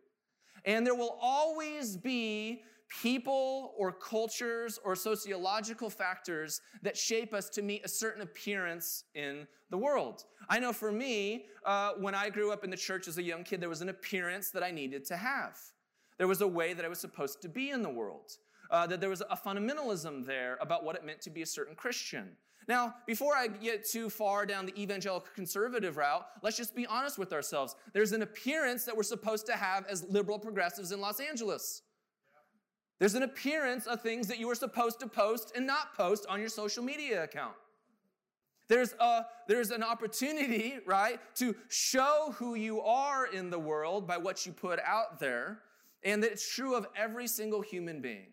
And 0.64 0.85
there 0.85 0.96
will 0.96 1.16
always 1.23 1.96
be 1.96 2.64
people 2.88 3.75
or 3.76 3.93
cultures 3.93 4.78
or 4.85 4.95
sociological 4.95 5.90
factors 5.90 6.61
that 6.83 6.97
shape 6.97 7.35
us 7.35 7.49
to 7.50 7.62
meet 7.62 7.85
a 7.85 7.88
certain 7.88 8.23
appearance 8.23 9.05
in 9.14 9.47
the 9.71 9.78
world. 9.78 10.25
I 10.49 10.59
know 10.59 10.73
for 10.73 10.93
me, 10.93 11.47
uh, 11.64 11.93
when 11.99 12.14
I 12.14 12.31
grew 12.31 12.52
up 12.52 12.64
in 12.64 12.71
the 12.71 12.76
church 12.76 13.09
as 13.09 13.19
a 13.19 13.23
young 13.23 13.43
kid, 13.43 13.61
there 13.61 13.69
was 13.69 13.83
an 13.83 13.88
appearance 13.88 14.50
that 14.50 14.62
I 14.62 14.71
needed 14.71 15.05
to 15.07 15.16
have. 15.16 15.59
There 16.19 16.28
was 16.28 16.40
a 16.40 16.49
way 16.49 16.73
that 16.73 16.85
I 16.85 16.88
was 16.88 17.00
supposed 17.00 17.43
to 17.43 17.49
be 17.49 17.71
in 17.71 17.83
the 17.83 17.90
world. 17.90 18.33
Uh, 18.71 18.87
that 18.87 19.00
there 19.00 19.11
was 19.11 19.21
a 19.31 19.37
fundamentalism 19.37 20.26
there 20.26 20.59
about 20.61 20.85
what 20.85 20.97
it 20.97 21.05
meant 21.05 21.21
to 21.21 21.31
be 21.31 21.43
a 21.43 21.47
certain 21.47 21.76
Christian. 21.76 22.37
Now, 22.69 22.95
before 23.07 23.37
I 23.37 23.47
get 23.47 23.88
too 23.88 24.11
far 24.11 24.45
down 24.45 24.66
the 24.66 24.81
evangelical 24.81 25.28
conservative 25.37 25.97
route, 25.97 26.26
let's 26.43 26.57
just 26.57 26.75
be 26.75 26.85
honest 26.87 27.16
with 27.16 27.33
ourselves. 27.33 27.76
There's 27.93 28.11
an 28.11 28.23
appearance 28.23 28.85
that 28.85 28.97
we're 28.97 29.05
supposed 29.05 29.47
to 29.47 29.52
have 29.52 29.87
as 29.87 30.02
liberal 30.09 30.38
progressives 30.38 30.90
in 30.90 31.00
Los 31.00 31.21
Angeles. 31.21 31.83
There's 32.99 33.15
an 33.15 33.23
appearance 33.23 33.87
of 33.87 34.00
things 34.00 34.26
that 34.29 34.38
you 34.38 34.50
are 34.50 34.55
supposed 34.55 35.00
to 35.00 35.07
post 35.07 35.53
and 35.55 35.67
not 35.67 35.95
post 35.95 36.26
on 36.29 36.41
your 36.41 36.49
social 36.49 36.83
media 36.83 37.25
account. 37.25 37.55
There's, 38.69 38.95
a, 38.99 39.26
there's 39.47 39.71
an 39.71 39.83
opportunity, 39.83 40.79
right, 40.87 41.21
to 41.37 41.55
show 41.69 42.35
who 42.37 42.55
you 42.55 42.81
are 42.81 43.26
in 43.26 43.50
the 43.50 43.59
world 43.59 44.07
by 44.07 44.17
what 44.17 44.45
you 44.47 44.53
put 44.53 44.81
out 44.81 45.21
there, 45.21 45.61
and 46.03 46.23
that 46.23 46.33
it's 46.33 46.55
true 46.55 46.75
of 46.75 46.87
every 46.97 47.26
single 47.26 47.61
human 47.61 48.00
being. 48.00 48.29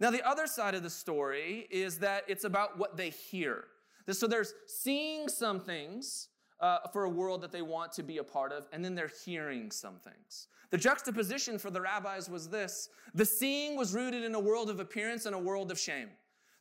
Now, 0.00 0.10
the 0.10 0.26
other 0.26 0.46
side 0.46 0.74
of 0.74 0.82
the 0.82 0.90
story 0.90 1.66
is 1.70 1.98
that 1.98 2.24
it's 2.28 2.44
about 2.44 2.78
what 2.78 2.96
they 2.96 3.10
hear. 3.10 3.64
So 4.10 4.26
there's 4.26 4.54
seeing 4.66 5.28
some 5.28 5.60
things 5.60 6.28
uh, 6.60 6.78
for 6.92 7.04
a 7.04 7.08
world 7.08 7.42
that 7.42 7.52
they 7.52 7.62
want 7.62 7.92
to 7.92 8.02
be 8.02 8.18
a 8.18 8.24
part 8.24 8.52
of, 8.52 8.66
and 8.72 8.84
then 8.84 8.94
they're 8.94 9.12
hearing 9.24 9.70
some 9.70 9.96
things. 9.96 10.48
The 10.70 10.78
juxtaposition 10.78 11.58
for 11.58 11.70
the 11.70 11.80
rabbis 11.80 12.28
was 12.28 12.48
this 12.48 12.88
the 13.14 13.24
seeing 13.24 13.76
was 13.76 13.94
rooted 13.94 14.24
in 14.24 14.34
a 14.34 14.40
world 14.40 14.70
of 14.70 14.80
appearance 14.80 15.26
and 15.26 15.34
a 15.34 15.38
world 15.38 15.70
of 15.70 15.78
shame. 15.78 16.08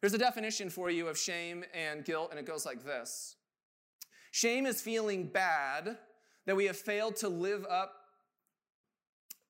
There's 0.02 0.14
a 0.14 0.20
definition 0.20 0.70
for 0.70 0.90
you 0.90 1.08
of 1.08 1.18
shame 1.18 1.64
and 1.74 2.06
guilt, 2.06 2.30
and 2.30 2.40
it 2.40 2.46
goes 2.46 2.66
like 2.66 2.84
this 2.84 3.36
Shame 4.32 4.66
is 4.66 4.82
feeling 4.82 5.28
bad 5.28 5.98
that 6.46 6.56
we 6.56 6.66
have 6.66 6.78
failed 6.78 7.16
to 7.18 7.30
live 7.30 7.66
up 7.70 7.94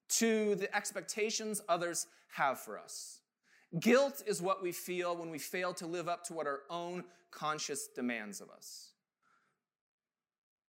to 0.08 0.56
the 0.56 0.74
expectations 0.76 1.62
others 1.68 2.08
have 2.30 2.60
for 2.60 2.78
us. 2.78 3.20
Guilt 3.80 4.24
is 4.26 4.42
what 4.42 4.64
we 4.64 4.72
feel 4.72 5.18
when 5.18 5.30
we 5.30 5.40
fail 5.40 5.74
to 5.74 5.88
live 5.88 6.08
up 6.08 6.24
to 6.26 6.34
what 6.34 6.48
our 6.48 6.62
own 6.70 7.04
conscience 7.32 7.88
demands 7.94 8.40
of 8.40 8.50
us. 8.50 8.92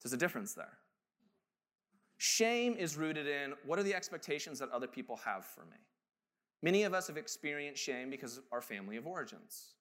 There's 0.06 0.12
a 0.12 0.18
difference 0.18 0.54
there. 0.54 0.78
Shame 2.18 2.76
is 2.78 2.96
rooted 2.96 3.26
in 3.26 3.54
what 3.66 3.76
are 3.80 3.82
the 3.82 3.92
expectations 3.92 4.60
that 4.60 4.70
other 4.70 4.86
people 4.86 5.16
have 5.16 5.44
for 5.44 5.62
me? 5.62 5.78
Many 6.62 6.84
of 6.84 6.94
us 6.94 7.08
have 7.08 7.16
experienced 7.16 7.82
shame 7.82 8.08
because 8.08 8.36
of 8.36 8.44
our 8.52 8.62
family 8.62 8.98
of 8.98 9.06
origins. 9.08 9.74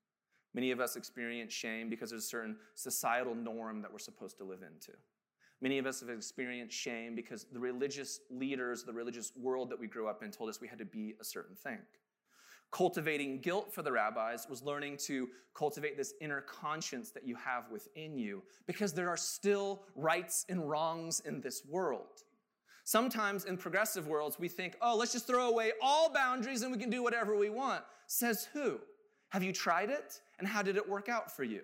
Many 0.55 0.71
of 0.71 0.79
us 0.79 0.95
experience 0.95 1.53
shame 1.53 1.91
because 1.91 2.09
there's 2.09 2.23
a 2.23 2.27
certain 2.27 2.55
societal 2.73 3.35
norm 3.35 3.83
that 3.83 3.91
we're 3.91 3.99
supposed 3.99 4.39
to 4.39 4.43
live 4.43 4.63
into. 4.63 4.93
Many 5.61 5.77
of 5.77 5.85
us 5.85 5.99
have 5.99 6.09
experienced 6.09 6.75
shame 6.75 7.13
because 7.13 7.45
the 7.53 7.59
religious 7.59 8.21
leaders, 8.31 8.83
the 8.83 8.93
religious 8.93 9.31
world 9.35 9.69
that 9.69 9.79
we 9.79 9.85
grew 9.85 10.07
up 10.07 10.23
in 10.23 10.31
told 10.31 10.49
us 10.49 10.59
we 10.59 10.67
had 10.67 10.79
to 10.79 10.85
be 10.85 11.13
a 11.21 11.23
certain 11.23 11.55
thing. 11.55 11.77
Cultivating 12.71 13.39
guilt 13.39 13.73
for 13.73 13.81
the 13.81 13.91
rabbis 13.91 14.47
was 14.49 14.61
learning 14.61 14.97
to 15.05 15.29
cultivate 15.53 15.95
this 15.95 16.13
inner 16.19 16.41
conscience 16.41 17.11
that 17.11 17.25
you 17.25 17.35
have 17.35 17.69
within 17.71 18.17
you 18.17 18.43
because 18.67 18.93
there 18.93 19.09
are 19.09 19.17
still 19.17 19.83
rights 19.95 20.45
and 20.49 20.69
wrongs 20.69 21.21
in 21.21 21.39
this 21.39 21.63
world. 21.65 22.23
Sometimes 22.83 23.45
in 23.45 23.57
progressive 23.57 24.07
worlds, 24.07 24.37
we 24.37 24.47
think, 24.47 24.75
oh, 24.81 24.95
let's 24.95 25.13
just 25.13 25.25
throw 25.25 25.49
away 25.49 25.71
all 25.81 26.13
boundaries 26.13 26.61
and 26.61 26.71
we 26.71 26.77
can 26.77 26.89
do 26.89 27.01
whatever 27.01 27.35
we 27.35 27.49
want. 27.49 27.83
Says 28.07 28.47
who? 28.53 28.79
Have 29.29 29.41
you 29.41 29.51
tried 29.51 29.89
it? 29.89 30.21
And 30.37 30.47
how 30.47 30.61
did 30.61 30.75
it 30.75 30.87
work 30.87 31.09
out 31.09 31.35
for 31.35 31.43
you? 31.43 31.61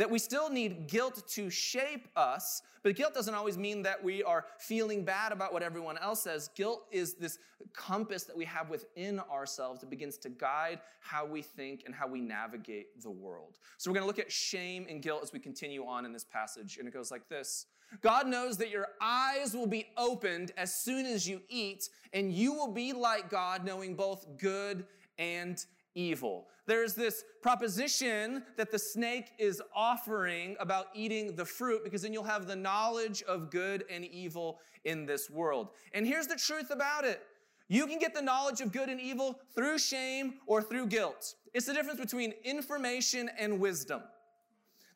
That 0.00 0.08
we 0.08 0.18
still 0.18 0.48
need 0.48 0.86
guilt 0.86 1.28
to 1.28 1.50
shape 1.50 2.08
us, 2.16 2.62
but 2.82 2.96
guilt 2.96 3.12
doesn't 3.12 3.34
always 3.34 3.58
mean 3.58 3.82
that 3.82 4.02
we 4.02 4.22
are 4.22 4.46
feeling 4.56 5.04
bad 5.04 5.30
about 5.30 5.52
what 5.52 5.62
everyone 5.62 5.98
else 5.98 6.22
says. 6.22 6.48
Guilt 6.56 6.86
is 6.90 7.16
this 7.16 7.38
compass 7.74 8.24
that 8.24 8.34
we 8.34 8.46
have 8.46 8.70
within 8.70 9.20
ourselves 9.20 9.80
that 9.80 9.90
begins 9.90 10.16
to 10.16 10.30
guide 10.30 10.80
how 11.00 11.26
we 11.26 11.42
think 11.42 11.82
and 11.84 11.94
how 11.94 12.06
we 12.06 12.22
navigate 12.22 13.02
the 13.02 13.10
world. 13.10 13.58
So 13.76 13.90
we're 13.90 13.96
going 13.96 14.04
to 14.04 14.06
look 14.06 14.18
at 14.18 14.32
shame 14.32 14.86
and 14.88 15.02
guilt 15.02 15.20
as 15.22 15.34
we 15.34 15.38
continue 15.38 15.84
on 15.84 16.06
in 16.06 16.14
this 16.14 16.24
passage, 16.24 16.78
and 16.78 16.88
it 16.88 16.94
goes 16.94 17.10
like 17.10 17.28
this. 17.28 17.66
God 18.00 18.26
knows 18.26 18.56
that 18.56 18.70
your 18.70 18.86
eyes 19.02 19.52
will 19.52 19.66
be 19.66 19.88
opened 19.98 20.52
as 20.56 20.74
soon 20.74 21.04
as 21.04 21.28
you 21.28 21.42
eat, 21.50 21.90
and 22.14 22.32
you 22.32 22.54
will 22.54 22.72
be 22.72 22.94
like 22.94 23.28
God, 23.28 23.66
knowing 23.66 23.96
both 23.96 24.38
good 24.38 24.86
and 25.18 25.62
evil. 25.94 26.48
There's 26.66 26.94
this 26.94 27.24
proposition 27.42 28.44
that 28.56 28.70
the 28.70 28.78
snake 28.78 29.32
is 29.38 29.60
offering 29.74 30.56
about 30.60 30.86
eating 30.94 31.34
the 31.34 31.44
fruit 31.44 31.82
because 31.84 32.02
then 32.02 32.12
you'll 32.12 32.24
have 32.24 32.46
the 32.46 32.56
knowledge 32.56 33.22
of 33.22 33.50
good 33.50 33.84
and 33.90 34.04
evil 34.04 34.60
in 34.84 35.06
this 35.06 35.28
world. 35.28 35.68
And 35.92 36.06
here's 36.06 36.26
the 36.26 36.36
truth 36.36 36.70
about 36.70 37.04
it. 37.04 37.22
You 37.68 37.86
can 37.86 37.98
get 37.98 38.14
the 38.14 38.22
knowledge 38.22 38.60
of 38.60 38.72
good 38.72 38.88
and 38.88 39.00
evil 39.00 39.38
through 39.54 39.78
shame 39.78 40.34
or 40.46 40.60
through 40.60 40.86
guilt. 40.86 41.34
It's 41.54 41.66
the 41.66 41.72
difference 41.72 42.00
between 42.00 42.34
information 42.44 43.30
and 43.38 43.60
wisdom. 43.60 44.02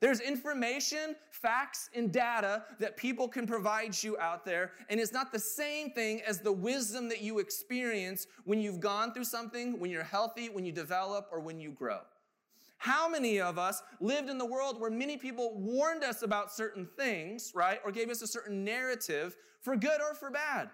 There's 0.00 0.20
information, 0.20 1.16
facts, 1.30 1.88
and 1.94 2.12
data 2.12 2.64
that 2.78 2.96
people 2.96 3.28
can 3.28 3.46
provide 3.46 4.02
you 4.02 4.18
out 4.18 4.44
there, 4.44 4.72
and 4.88 5.00
it's 5.00 5.12
not 5.12 5.32
the 5.32 5.38
same 5.38 5.90
thing 5.90 6.20
as 6.26 6.40
the 6.40 6.52
wisdom 6.52 7.08
that 7.08 7.22
you 7.22 7.38
experience 7.38 8.26
when 8.44 8.60
you've 8.60 8.80
gone 8.80 9.14
through 9.14 9.24
something, 9.24 9.78
when 9.78 9.90
you're 9.90 10.02
healthy, 10.02 10.48
when 10.48 10.64
you 10.64 10.72
develop, 10.72 11.28
or 11.32 11.40
when 11.40 11.60
you 11.60 11.70
grow. 11.70 12.00
How 12.78 13.08
many 13.08 13.40
of 13.40 13.58
us 13.58 13.82
lived 14.00 14.28
in 14.28 14.36
the 14.36 14.44
world 14.44 14.78
where 14.78 14.90
many 14.90 15.16
people 15.16 15.54
warned 15.54 16.04
us 16.04 16.22
about 16.22 16.52
certain 16.52 16.86
things, 16.98 17.52
right, 17.54 17.80
or 17.84 17.90
gave 17.90 18.10
us 18.10 18.20
a 18.20 18.26
certain 18.26 18.62
narrative 18.62 19.36
for 19.62 19.74
good 19.74 20.00
or 20.02 20.14
for 20.14 20.30
bad? 20.30 20.68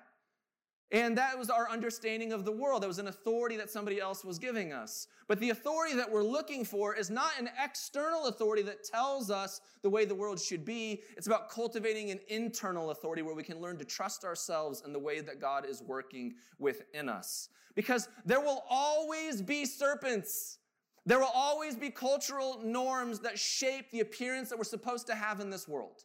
And 0.93 1.17
that 1.19 1.39
was 1.39 1.51
our 1.51 1.71
understanding 1.71 2.33
of 2.33 2.45
the 2.45 2.51
world. 2.51 2.83
That 2.83 2.89
was 2.89 2.99
an 2.99 3.07
authority 3.07 3.57
that 3.57 3.71
somebody 3.71 4.01
else 4.01 4.25
was 4.25 4.41
giving 4.41 4.73
us. 4.73 5.07
But 5.29 5.39
the 5.39 5.51
authority 5.51 5.95
that 5.95 6.11
we're 6.11 6.25
looking 6.25 6.65
for 6.65 6.97
is 6.97 7.11
not 7.11 7.31
an 7.39 7.49
external 7.63 8.27
authority 8.27 8.63
that 8.63 8.83
tells 8.83 9.31
us 9.31 9.61
the 9.83 9.91
way 9.91 10.05
the 10.05 10.17
world 10.17 10.41
should 10.41 10.65
be. 10.65 11.03
It's 11.17 11.29
about 11.29 11.49
cultivating 11.49 12.11
an 12.11 12.19
internal 12.27 12.91
authority 12.91 13.23
where 13.23 13.37
we 13.37 13.45
can 13.45 13.61
learn 13.61 13.79
to 13.79 13.85
trust 13.85 14.25
ourselves 14.25 14.83
in 14.85 14.93
the 14.93 14.99
way 14.99 15.21
that 15.21 15.41
God 15.41 15.65
is 15.65 15.81
working 15.81 16.35
within 16.59 17.09
us. 17.09 17.51
Because 17.77 18.09
there 18.27 18.41
will 18.41 18.65
always 18.69 19.41
be 19.43 19.65
serpents. 19.67 20.59
There 21.07 21.21
will 21.21 21.31
always 21.33 21.77
be 21.77 21.91
cultural 21.91 22.61
norms 22.65 23.21
that 23.21 23.39
shape 23.39 23.93
the 23.93 24.01
appearance 24.01 24.49
that 24.49 24.59
we're 24.59 24.65
supposed 24.65 25.07
to 25.07 25.15
have 25.15 25.39
in 25.39 25.51
this 25.51 25.69
world. 25.69 26.05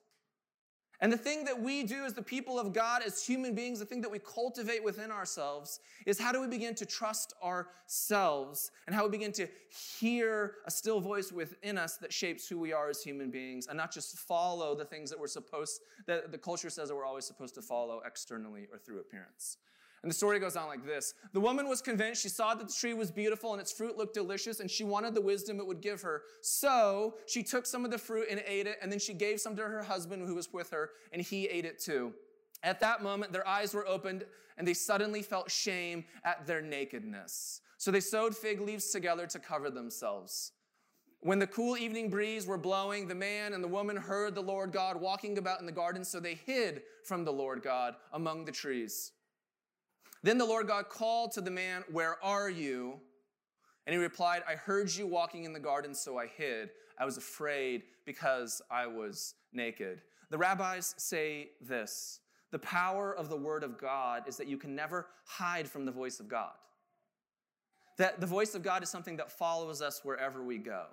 And 1.06 1.14
the 1.14 1.18
thing 1.20 1.44
that 1.46 1.62
we 1.62 1.84
do 1.84 2.04
as 2.04 2.16
the 2.16 2.24
people 2.24 2.58
of 2.58 2.74
God, 2.74 3.04
as 3.06 3.24
human 3.24 3.54
beings, 3.54 3.78
the 3.78 3.86
thing 3.86 4.02
that 4.02 4.10
we 4.10 4.18
cultivate 4.18 4.84
within 4.84 5.12
ourselves 5.12 5.80
is 6.08 6.20
how 6.20 6.32
do 6.32 6.42
we 6.42 6.48
begin 6.48 6.74
to 6.74 6.84
trust 6.84 7.32
ourselves 7.44 8.72
and 8.88 8.96
how 8.96 9.04
we 9.04 9.12
begin 9.12 9.32
to 9.34 9.48
hear 10.00 10.54
a 10.66 10.72
still 10.72 11.00
voice 11.00 11.32
within 11.32 11.78
us 11.78 11.98
that 11.98 12.12
shapes 12.12 12.48
who 12.48 12.58
we 12.58 12.74
are 12.74 12.90
as 12.90 13.04
human 13.04 13.30
beings 13.30 13.68
and 13.68 13.78
not 13.78 13.92
just 13.92 14.18
follow 14.18 14.74
the 14.74 14.84
things 14.84 15.12
that 15.12 15.20
we're 15.20 15.28
supposed, 15.28 15.82
that 16.08 16.32
the 16.32 16.40
culture 16.40 16.72
says 16.72 16.90
that 16.90 16.96
we're 16.96 17.06
always 17.06 17.26
supposed 17.26 17.54
to 17.54 17.62
follow 17.62 18.02
externally 18.04 18.68
or 18.72 18.80
through 18.80 19.00
appearance. 19.00 19.58
And 20.06 20.12
the 20.12 20.16
story 20.16 20.38
goes 20.40 20.56
on 20.56 20.68
like 20.68 20.86
this 20.86 21.16
The 21.34 21.40
woman 21.40 21.68
was 21.68 21.82
convinced, 21.82 22.22
she 22.22 22.30
saw 22.30 22.54
that 22.54 22.68
the 22.68 22.74
tree 22.74 22.94
was 22.94 23.10
beautiful 23.10 23.54
and 23.54 23.60
its 23.60 23.72
fruit 23.72 23.98
looked 23.98 24.14
delicious, 24.14 24.60
and 24.60 24.70
she 24.70 24.84
wanted 24.84 25.16
the 25.16 25.22
wisdom 25.22 25.60
it 25.60 25.66
would 25.66 25.82
give 25.82 26.04
her. 26.04 26.22
So 26.42 27.16
she 27.26 27.42
took 27.42 27.66
some 27.66 27.84
of 27.84 27.90
the 27.90 27.98
fruit 27.98 28.28
and 28.30 28.40
ate 28.46 28.68
it, 28.68 28.78
and 28.84 28.92
then 28.92 29.00
she 29.00 29.16
gave 29.16 29.42
some 29.42 29.56
to 29.56 29.64
her 29.64 29.82
husband 29.82 30.22
who 30.28 30.36
was 30.36 30.54
with 30.54 30.70
her, 30.70 30.92
and 31.12 31.24
he 31.24 31.48
ate 31.48 31.66
it 31.66 31.80
too. 31.80 32.14
At 32.62 32.80
that 32.82 33.02
moment, 33.02 33.34
their 33.34 33.48
eyes 33.48 33.74
were 33.74 33.88
opened, 33.88 34.26
and 34.60 34.68
they 34.68 34.76
suddenly 34.76 35.24
felt 35.24 35.50
shame 35.50 36.06
at 36.24 36.46
their 36.46 36.62
nakedness. 36.62 37.62
So 37.80 37.90
they 37.90 38.00
sewed 38.00 38.36
fig 38.36 38.62
leaves 38.62 38.92
together 38.92 39.26
to 39.26 39.40
cover 39.40 39.72
themselves. 39.72 40.52
When 41.22 41.40
the 41.40 41.48
cool 41.48 41.78
evening 41.78 42.12
breeze 42.12 42.46
were 42.46 42.60
blowing, 42.60 43.08
the 43.08 43.16
man 43.16 43.54
and 43.54 43.64
the 43.64 43.68
woman 43.68 43.98
heard 43.98 44.36
the 44.36 44.44
Lord 44.44 44.72
God 44.72 45.02
walking 45.02 45.40
about 45.40 45.62
in 45.62 45.66
the 45.66 45.72
garden, 45.72 46.06
so 46.06 46.20
they 46.20 46.36
hid 46.36 46.84
from 47.04 47.26
the 47.26 47.34
Lord 47.34 47.64
God 47.64 47.96
among 48.14 48.46
the 48.46 48.52
trees. 48.52 49.12
Then 50.26 50.40
the 50.40 50.46
Lord 50.46 50.66
God 50.66 50.90
called 50.90 51.34
to 51.34 51.42
the 51.42 51.52
man, 51.52 51.84
Where 51.92 52.18
are 52.24 52.50
you? 52.50 53.00
And 53.86 53.94
he 53.94 54.02
replied, 54.02 54.42
I 54.50 54.56
heard 54.56 54.92
you 54.92 55.06
walking 55.06 55.44
in 55.44 55.54
the 55.54 55.60
garden, 55.60 55.94
so 55.94 56.18
I 56.18 56.26
hid. 56.26 56.72
I 57.00 57.06
was 57.06 57.18
afraid 57.18 57.84
because 58.06 58.60
I 58.72 58.88
was 58.88 59.36
naked. 59.54 60.02
The 60.32 60.40
rabbis 60.40 60.96
say 60.98 61.50
this 61.62 62.22
the 62.50 62.58
power 62.58 63.16
of 63.16 63.30
the 63.30 63.38
word 63.38 63.64
of 63.64 63.78
God 63.78 64.24
is 64.28 64.36
that 64.38 64.48
you 64.48 64.58
can 64.58 64.76
never 64.76 65.06
hide 65.26 65.68
from 65.68 65.86
the 65.86 65.92
voice 65.92 66.20
of 66.20 66.28
God. 66.28 66.54
That 68.00 68.20
the 68.20 68.26
voice 68.26 68.56
of 68.56 68.64
God 68.64 68.82
is 68.82 68.90
something 68.90 69.18
that 69.18 69.32
follows 69.32 69.80
us 69.80 70.02
wherever 70.04 70.44
we 70.44 70.58
go. 70.58 70.86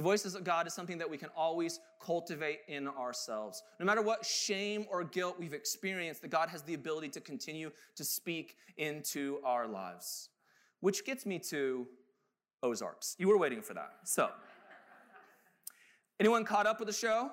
The 0.00 0.04
voices 0.04 0.34
of 0.34 0.44
God 0.44 0.66
is 0.66 0.72
something 0.72 0.96
that 0.96 1.10
we 1.10 1.18
can 1.18 1.28
always 1.36 1.78
cultivate 2.02 2.60
in 2.68 2.88
ourselves. 2.88 3.62
No 3.78 3.84
matter 3.84 4.00
what 4.00 4.24
shame 4.24 4.86
or 4.90 5.04
guilt 5.04 5.36
we've 5.38 5.52
experienced, 5.52 6.22
that 6.22 6.30
God 6.30 6.48
has 6.48 6.62
the 6.62 6.72
ability 6.72 7.10
to 7.10 7.20
continue 7.20 7.70
to 7.96 8.02
speak 8.02 8.56
into 8.78 9.40
our 9.44 9.66
lives. 9.66 10.30
Which 10.80 11.04
gets 11.04 11.26
me 11.26 11.38
to 11.50 11.86
Ozarks. 12.62 13.14
You 13.18 13.28
were 13.28 13.36
waiting 13.36 13.60
for 13.60 13.74
that. 13.74 13.90
So, 14.04 14.30
anyone 16.18 16.46
caught 16.46 16.66
up 16.66 16.78
with 16.80 16.86
the 16.86 16.94
show? 16.94 17.30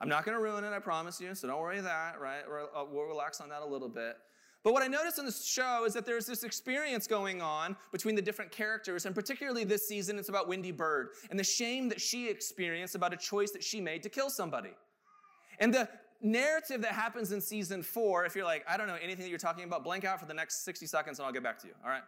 I'm 0.00 0.08
not 0.08 0.24
going 0.24 0.38
to 0.38 0.42
ruin 0.42 0.64
it, 0.64 0.72
I 0.72 0.78
promise 0.78 1.20
you, 1.20 1.34
so 1.34 1.48
don't 1.48 1.60
worry 1.60 1.82
that, 1.82 2.18
right? 2.18 2.44
Uh, 2.74 2.84
we'll 2.90 3.04
relax 3.04 3.42
on 3.42 3.50
that 3.50 3.60
a 3.60 3.66
little 3.66 3.90
bit. 3.90 4.16
But 4.68 4.74
what 4.74 4.82
I 4.82 4.86
noticed 4.86 5.18
in 5.18 5.24
the 5.24 5.32
show 5.32 5.86
is 5.86 5.94
that 5.94 6.04
there's 6.04 6.26
this 6.26 6.44
experience 6.44 7.06
going 7.06 7.40
on 7.40 7.74
between 7.90 8.14
the 8.14 8.20
different 8.20 8.50
characters, 8.50 9.06
and 9.06 9.14
particularly 9.14 9.64
this 9.64 9.88
season, 9.88 10.18
it's 10.18 10.28
about 10.28 10.46
Wendy 10.46 10.74
Byrde 10.74 11.06
and 11.30 11.38
the 11.38 11.44
shame 11.44 11.88
that 11.88 12.02
she 12.02 12.28
experienced 12.28 12.94
about 12.94 13.14
a 13.14 13.16
choice 13.16 13.50
that 13.52 13.64
she 13.64 13.80
made 13.80 14.02
to 14.02 14.10
kill 14.10 14.28
somebody. 14.28 14.72
And 15.58 15.72
the 15.72 15.88
narrative 16.20 16.82
that 16.82 16.92
happens 16.92 17.32
in 17.32 17.40
season 17.40 17.82
four, 17.82 18.26
if 18.26 18.36
you're 18.36 18.44
like, 18.44 18.62
I 18.68 18.76
don't 18.76 18.88
know 18.88 18.98
anything 19.02 19.22
that 19.22 19.30
you're 19.30 19.38
talking 19.38 19.64
about, 19.64 19.84
blank 19.84 20.04
out 20.04 20.20
for 20.20 20.26
the 20.26 20.34
next 20.34 20.66
60 20.66 20.84
seconds 20.84 21.18
and 21.18 21.24
I'll 21.24 21.32
get 21.32 21.42
back 21.42 21.58
to 21.60 21.66
you, 21.66 21.72
all 21.82 21.88
right? 21.88 22.04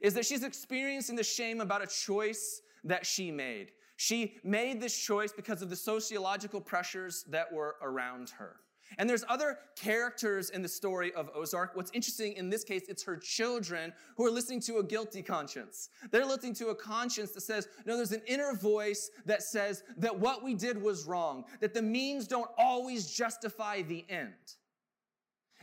Is 0.00 0.14
that 0.14 0.26
she's 0.26 0.44
experiencing 0.44 1.16
the 1.16 1.24
shame 1.24 1.60
about 1.60 1.82
a 1.82 1.88
choice 1.88 2.62
that 2.84 3.04
she 3.04 3.32
made. 3.32 3.72
She 3.96 4.36
made 4.44 4.80
this 4.80 4.96
choice 4.96 5.32
because 5.32 5.60
of 5.60 5.70
the 5.70 5.76
sociological 5.76 6.60
pressures 6.60 7.24
that 7.30 7.52
were 7.52 7.74
around 7.82 8.30
her. 8.38 8.60
And 8.96 9.08
there's 9.08 9.24
other 9.28 9.58
characters 9.76 10.50
in 10.50 10.62
the 10.62 10.68
story 10.68 11.12
of 11.14 11.30
Ozark. 11.34 11.76
What's 11.76 11.90
interesting 11.92 12.32
in 12.34 12.48
this 12.48 12.64
case, 12.64 12.82
it's 12.88 13.02
her 13.02 13.16
children 13.16 13.92
who 14.16 14.24
are 14.24 14.30
listening 14.30 14.60
to 14.62 14.78
a 14.78 14.82
guilty 14.82 15.22
conscience. 15.22 15.90
They're 16.10 16.24
listening 16.24 16.54
to 16.54 16.68
a 16.68 16.74
conscience 16.74 17.32
that 17.32 17.42
says, 17.42 17.68
no, 17.84 17.96
there's 17.96 18.12
an 18.12 18.22
inner 18.26 18.54
voice 18.54 19.10
that 19.26 19.42
says 19.42 19.82
that 19.98 20.18
what 20.18 20.42
we 20.42 20.54
did 20.54 20.80
was 20.80 21.04
wrong, 21.04 21.44
that 21.60 21.74
the 21.74 21.82
means 21.82 22.26
don't 22.26 22.50
always 22.56 23.10
justify 23.10 23.82
the 23.82 24.04
end. 24.08 24.32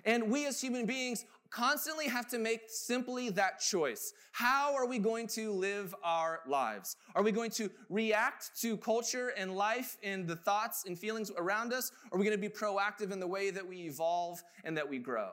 And 0.06 0.30
we 0.30 0.46
as 0.46 0.62
human 0.62 0.86
beings 0.86 1.26
constantly 1.56 2.10
have 2.10 2.28
to 2.28 2.38
make 2.38 2.64
simply 2.68 3.30
that 3.30 3.62
choice. 3.62 4.12
How 4.34 4.76
are 4.76 4.86
we 4.86 5.00
going 5.00 5.26
to 5.28 5.54
live 5.54 5.96
our 6.04 6.42
lives? 6.46 6.98
Are 7.16 7.24
we 7.24 7.32
going 7.32 7.52
to 7.52 7.72
react 7.90 8.52
to 8.62 8.76
culture 8.76 9.30
and 9.38 9.56
life 9.56 9.96
and 10.04 10.28
the 10.28 10.36
thoughts 10.36 10.84
and 10.86 11.00
feelings 11.00 11.32
around 11.38 11.72
us? 11.72 11.94
Or 12.12 12.18
are 12.18 12.20
we 12.20 12.26
going 12.26 12.38
to 12.38 12.50
be 12.50 12.54
proactive 12.54 13.14
in 13.14 13.22
the 13.22 13.28
way 13.28 13.52
that 13.52 13.66
we 13.66 13.84
evolve 13.84 14.44
and 14.66 14.76
that 14.76 14.90
we 14.90 15.00
grow? 15.00 15.32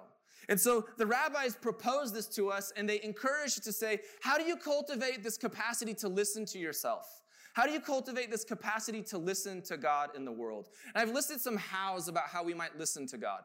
And 0.49 0.61
so 0.61 0.87
the 0.97 1.07
rabbis 1.07 1.57
propose 1.57 2.13
this 2.13 2.27
to 2.37 2.51
us 2.51 2.73
and 2.77 2.89
they 2.89 3.03
encourage 3.03 3.57
to 3.57 3.73
say, 3.73 3.99
how 4.21 4.39
do 4.39 4.45
you 4.45 4.57
cultivate 4.57 5.25
this 5.25 5.37
capacity 5.37 5.95
to 5.95 6.09
listen 6.09 6.45
to 6.47 6.59
yourself? 6.59 7.23
How 7.55 7.67
do 7.67 7.73
you 7.73 7.81
cultivate 7.81 8.31
this 8.31 8.45
capacity 8.45 9.03
to 9.03 9.19
listen 9.19 9.61
to 9.63 9.77
God 9.77 10.11
in 10.17 10.25
the 10.25 10.33
world? 10.33 10.69
And 10.95 11.03
I've 11.03 11.15
listed 11.15 11.41
some 11.41 11.57
hows 11.57 12.07
about 12.07 12.29
how 12.29 12.45
we 12.45 12.55
might 12.55 12.79
listen 12.79 13.07
to 13.09 13.19
God. 13.19 13.43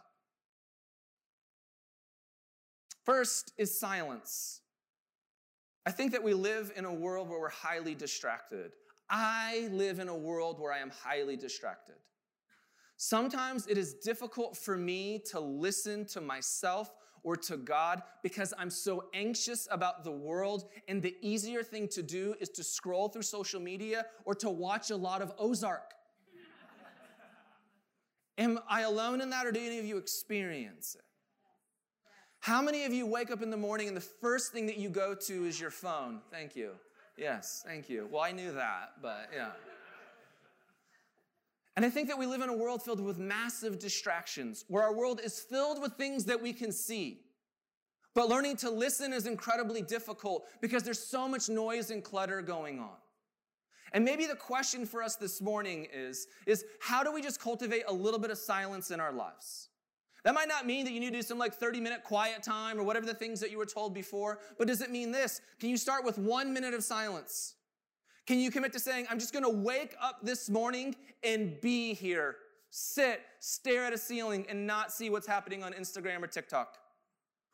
First 3.08 3.54
is 3.58 3.80
silence. 3.80 4.60
I 5.86 5.92
think 5.92 6.12
that 6.12 6.22
we 6.22 6.34
live 6.34 6.74
in 6.76 6.84
a 6.84 6.94
world 6.94 7.30
where 7.30 7.40
we're 7.40 7.48
highly 7.48 7.96
distracted. 7.96 8.74
I 9.10 9.70
live 9.72 10.00
in 10.00 10.10
a 10.10 10.16
world 10.16 10.60
where 10.60 10.74
I 10.74 10.80
am 10.80 10.90
highly 10.90 11.38
distracted. 11.38 11.96
Sometimes 12.98 13.66
it 13.68 13.78
is 13.78 13.94
difficult 13.94 14.58
for 14.58 14.76
me 14.76 15.22
to 15.32 15.40
listen 15.40 16.04
to 16.08 16.20
myself 16.20 16.92
or 17.24 17.38
to 17.38 17.56
God 17.56 18.04
because 18.24 18.54
I'm 18.58 18.70
so 18.70 19.06
anxious 19.14 19.70
about 19.72 20.04
the 20.04 20.12
world, 20.12 20.66
and 20.90 21.02
the 21.02 21.16
easier 21.22 21.64
thing 21.64 21.88
to 21.94 22.04
do 22.04 22.36
is 22.42 22.50
to 22.50 22.64
scroll 22.64 23.08
through 23.08 23.22
social 23.22 23.62
media 23.62 24.08
or 24.26 24.36
to 24.36 24.50
watch 24.50 24.92
a 24.92 24.98
lot 24.98 25.22
of 25.22 25.32
Ozark. 25.40 25.94
Am 28.38 28.60
I 28.68 28.82
alone 28.82 29.22
in 29.22 29.30
that, 29.30 29.46
or 29.46 29.54
do 29.54 29.62
any 29.62 29.80
of 29.80 29.86
you 29.86 29.96
experience 29.96 30.96
it? 31.00 31.07
How 32.40 32.62
many 32.62 32.86
of 32.86 32.94
you 32.94 33.06
wake 33.06 33.32
up 33.32 33.42
in 33.42 33.50
the 33.50 33.58
morning 33.58 33.88
and 33.88 33.98
the 33.98 34.02
first 34.02 34.52
thing 34.52 34.66
that 34.68 34.78
you 34.78 34.90
go 34.90 35.14
to 35.14 35.46
is 35.46 35.60
your 35.60 35.72
phone? 35.72 36.22
Thank 36.32 36.56
you. 36.56 36.72
Yes, 37.18 37.64
thank 37.66 37.90
you. 37.90 38.08
Well, 38.12 38.22
I 38.22 38.32
knew 38.32 38.52
that, 38.54 38.94
but 39.02 39.30
yeah. 39.34 39.50
And 41.76 41.86
I 41.86 41.90
think 41.90 42.08
that 42.08 42.18
we 42.18 42.26
live 42.26 42.42
in 42.42 42.50
a 42.50 42.56
world 42.58 42.82
filled 42.82 43.00
with 43.00 43.20
massive 43.20 43.78
distractions, 43.78 44.66
where 44.68 44.84
our 44.84 44.96
world 44.96 45.20
is 45.24 45.40
filled 45.40 45.82
with 45.82 45.94
things 45.94 46.26
that 46.26 46.42
we 46.42 46.54
can 46.54 46.72
see. 46.72 47.22
But 48.16 48.30
learning 48.30 48.58
to 48.58 48.72
listen 48.72 49.14
is 49.14 49.28
incredibly 49.28 49.84
difficult 49.84 50.48
because 50.60 50.82
there's 50.82 51.00
so 51.00 51.28
much 51.28 51.50
noise 51.50 51.92
and 51.92 52.04
clutter 52.04 52.42
going 52.42 52.80
on. 52.80 52.96
And 53.94 54.04
maybe 54.04 54.26
the 54.26 54.36
question 54.36 54.86
for 54.86 55.04
us 55.04 55.16
this 55.16 55.40
morning 55.40 55.88
is, 55.94 56.28
is 56.48 56.66
how 56.82 57.04
do 57.04 57.12
we 57.12 57.22
just 57.22 57.40
cultivate 57.40 57.84
a 57.88 57.94
little 57.94 58.20
bit 58.20 58.32
of 58.32 58.38
silence 58.40 58.90
in 58.90 59.00
our 59.00 59.14
lives? 59.14 59.70
That 60.24 60.34
might 60.34 60.48
not 60.48 60.66
mean 60.66 60.86
that 60.86 60.92
you 60.92 61.00
need 61.00 61.12
to 61.12 61.18
do 61.18 61.22
some 61.22 61.38
like 61.38 61.54
30 61.54 61.80
minute 61.80 62.04
quiet 62.04 62.44
time 62.44 62.80
or 62.80 62.84
whatever 62.84 63.06
the 63.06 63.14
things 63.14 63.40
that 63.40 63.52
you 63.52 63.58
were 63.58 63.66
told 63.66 63.94
before, 63.94 64.40
but 64.58 64.68
does 64.68 64.82
it 64.82 64.92
mean 64.92 65.12
this? 65.12 65.42
Can 65.60 65.70
you 65.70 65.78
start 65.78 66.04
with 66.04 66.18
one 66.18 66.54
minute 66.54 66.74
of 66.74 66.84
silence? 66.84 67.56
Can 68.26 68.40
you 68.40 68.52
commit 68.52 68.74
to 68.74 68.80
saying, 68.80 69.08
I'm 69.10 69.20
just 69.20 69.34
gonna 69.34 69.50
wake 69.50 69.96
up 70.02 70.20
this 70.22 70.50
morning 70.50 70.96
and 71.24 71.60
be 71.62 71.94
here, 71.94 72.36
sit, 72.70 73.22
stare 73.40 73.86
at 73.86 73.94
a 73.94 73.98
ceiling, 73.98 74.46
and 74.50 74.68
not 74.68 74.92
see 74.92 75.10
what's 75.10 75.28
happening 75.28 75.64
on 75.64 75.72
Instagram 75.74 76.22
or 76.24 76.28
TikTok? 76.28 76.78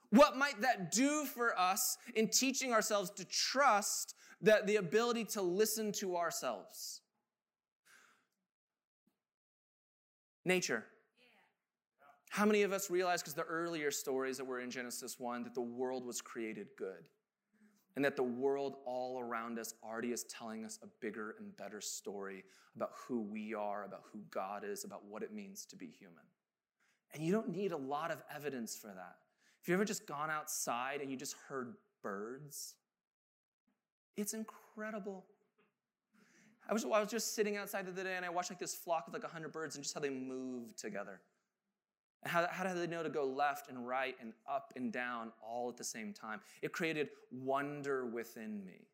What 0.10 0.38
might 0.38 0.62
that 0.62 0.92
do 0.92 1.26
for 1.26 1.58
us 1.60 1.98
in 2.16 2.28
teaching 2.28 2.72
ourselves 2.72 3.10
to 3.12 3.26
trust 3.26 4.16
that 4.42 4.68
the 4.68 4.76
ability 4.78 5.26
to 5.26 5.42
listen 5.42 5.92
to 5.94 6.16
ourselves? 6.18 7.02
Nature. 10.46 10.86
How 12.34 12.48
many 12.48 12.64
of 12.64 12.74
us 12.74 12.90
realize, 12.90 13.22
because 13.22 13.36
the 13.36 13.44
earlier 13.44 13.92
stories 13.92 14.38
that 14.38 14.46
were 14.46 14.60
in 14.60 14.72
Genesis 14.72 15.20
1, 15.20 15.44
that 15.44 15.54
the 15.54 15.62
world 15.62 16.04
was 16.04 16.20
created 16.20 16.66
good? 16.80 17.08
And 17.96 18.04
that 18.04 18.16
the 18.16 18.24
world 18.24 18.78
all 18.88 19.20
around 19.20 19.60
us 19.60 19.76
already 19.84 20.12
is 20.12 20.24
telling 20.24 20.66
us 20.66 20.80
a 20.82 20.88
bigger 21.00 21.36
and 21.38 21.56
better 21.58 21.80
story 21.80 22.44
about 22.76 22.90
who 23.08 23.22
we 23.22 23.54
are, 23.54 23.84
about 23.86 24.02
who 24.12 24.22
God 24.32 24.64
is, 24.66 24.84
about 24.84 25.06
what 25.06 25.22
it 25.22 25.32
means 25.32 25.64
to 25.68 25.76
be 25.76 25.86
human. 25.86 26.24
And 27.14 27.24
you 27.24 27.32
don't 27.32 27.50
need 27.50 27.72
a 27.72 27.78
lot 27.78 28.10
of 28.10 28.24
evidence 28.36 28.76
for 28.76 28.88
that. 28.88 29.18
If 29.62 29.68
you've 29.68 29.76
ever 29.76 29.86
just 29.86 30.08
gone 30.08 30.32
outside 30.32 31.02
and 31.02 31.12
you 31.12 31.18
just 31.18 31.36
heard 31.48 31.76
birds, 32.02 32.74
it's 34.18 34.34
incredible. 34.34 35.24
I 36.68 36.74
was, 36.74 36.84
I 36.84 37.00
was 37.00 37.10
just 37.10 37.36
sitting 37.36 37.58
outside 37.58 37.86
the 37.86 37.92
other 37.92 38.04
day 38.04 38.16
and 38.16 38.26
I 38.26 38.32
watched 38.32 38.50
like 38.50 38.58
this 38.58 38.74
flock 38.74 39.08
of 39.08 39.14
like 39.14 39.22
100 39.22 39.52
birds 39.52 39.76
and 39.76 39.84
just 39.84 39.94
how 39.94 40.02
they 40.02 40.10
move 40.10 40.76
together. 40.76 41.22
And 42.24 42.32
how, 42.32 42.48
how 42.50 42.64
do 42.64 42.74
they 42.74 42.88
know 42.88 43.04
to 43.04 43.10
go 43.10 43.26
left 43.26 43.70
and 43.70 43.88
right 43.88 44.16
and 44.22 44.34
up 44.50 44.74
and 44.76 44.92
down 44.92 45.32
all 45.42 45.70
at 45.70 45.78
the 45.78 45.84
same 45.84 46.14
time? 46.14 46.40
It 46.62 46.72
created 46.72 47.10
wonder 47.32 48.06
within 48.06 48.64
me. 48.66 48.88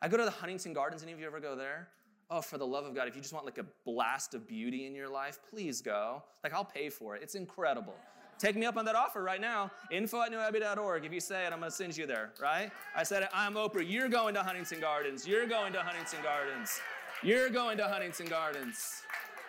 I 0.00 0.08
go 0.08 0.16
to 0.16 0.24
the 0.24 0.30
Huntington 0.30 0.72
Gardens. 0.72 1.02
Any 1.02 1.12
of 1.12 1.20
you 1.20 1.26
ever 1.26 1.40
go 1.40 1.56
there? 1.56 1.88
Oh, 2.30 2.40
for 2.40 2.58
the 2.58 2.66
love 2.66 2.84
of 2.84 2.94
God, 2.94 3.08
if 3.08 3.16
you 3.16 3.22
just 3.22 3.32
want 3.32 3.46
like 3.46 3.58
a 3.58 3.66
blast 3.84 4.34
of 4.34 4.46
beauty 4.46 4.86
in 4.86 4.94
your 4.94 5.08
life, 5.08 5.38
please 5.48 5.80
go. 5.80 6.22
Like, 6.44 6.52
I'll 6.52 6.64
pay 6.64 6.90
for 6.90 7.16
it. 7.16 7.22
It's 7.22 7.34
incredible. 7.34 7.94
Take 8.38 8.54
me 8.54 8.66
up 8.66 8.76
on 8.76 8.84
that 8.84 8.94
offer 8.94 9.22
right 9.22 9.40
now. 9.40 9.70
Info 9.90 10.22
at 10.22 10.30
newabbey.org. 10.30 11.04
If 11.04 11.12
you 11.12 11.20
say 11.20 11.44
it, 11.46 11.52
I'm 11.52 11.58
going 11.58 11.70
to 11.70 11.76
send 11.76 11.96
you 11.96 12.06
there, 12.06 12.30
right? 12.40 12.70
I 12.94 13.02
said 13.02 13.24
it. 13.24 13.30
I'm 13.34 13.54
Oprah. 13.54 13.84
You're 13.88 14.08
going 14.08 14.34
to 14.34 14.42
Huntington 14.42 14.78
Gardens. 14.78 15.26
You're 15.26 15.46
going 15.46 15.72
to 15.72 15.80
Huntington 15.80 16.20
Gardens. 16.22 16.80
You're 17.22 17.48
going 17.48 17.78
to 17.78 17.88
Huntington 17.88 18.26
Gardens. 18.26 19.02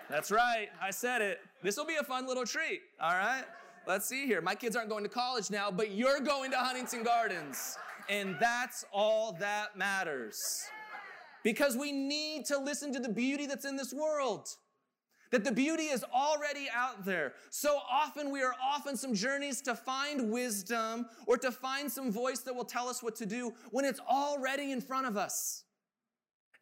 That's 0.09 0.31
right. 0.31 0.69
I 0.81 0.89
said 0.89 1.21
it. 1.21 1.39
This 1.61 1.77
will 1.77 1.85
be 1.85 1.97
a 1.97 2.03
fun 2.03 2.25
little 2.25 2.45
treat. 2.45 2.81
All 2.99 3.11
right. 3.11 3.43
Let's 3.87 4.07
see 4.07 4.25
here. 4.25 4.41
My 4.41 4.55
kids 4.55 4.75
aren't 4.75 4.89
going 4.89 5.03
to 5.03 5.09
college 5.09 5.51
now, 5.51 5.69
but 5.69 5.91
you're 5.91 6.19
going 6.19 6.51
to 6.51 6.57
Huntington 6.57 7.03
Gardens. 7.03 7.77
And 8.09 8.35
that's 8.39 8.85
all 8.91 9.33
that 9.39 9.77
matters. 9.77 10.63
Because 11.43 11.77
we 11.77 11.91
need 11.91 12.45
to 12.45 12.57
listen 12.57 12.91
to 12.93 12.99
the 12.99 13.09
beauty 13.09 13.45
that's 13.45 13.65
in 13.65 13.75
this 13.75 13.93
world. 13.93 14.47
That 15.31 15.43
the 15.43 15.51
beauty 15.51 15.83
is 15.83 16.03
already 16.11 16.67
out 16.73 17.05
there. 17.05 17.33
So 17.51 17.77
often 17.89 18.31
we 18.31 18.41
are 18.41 18.55
off 18.63 18.87
on 18.87 18.97
some 18.97 19.13
journeys 19.13 19.61
to 19.61 19.75
find 19.75 20.31
wisdom 20.31 21.05
or 21.27 21.37
to 21.37 21.51
find 21.51 21.91
some 21.91 22.11
voice 22.11 22.39
that 22.39 22.55
will 22.55 22.65
tell 22.65 22.89
us 22.89 23.03
what 23.03 23.15
to 23.17 23.27
do 23.27 23.53
when 23.69 23.85
it's 23.85 23.99
already 23.99 24.71
in 24.71 24.81
front 24.81 25.05
of 25.05 25.17
us. 25.17 25.65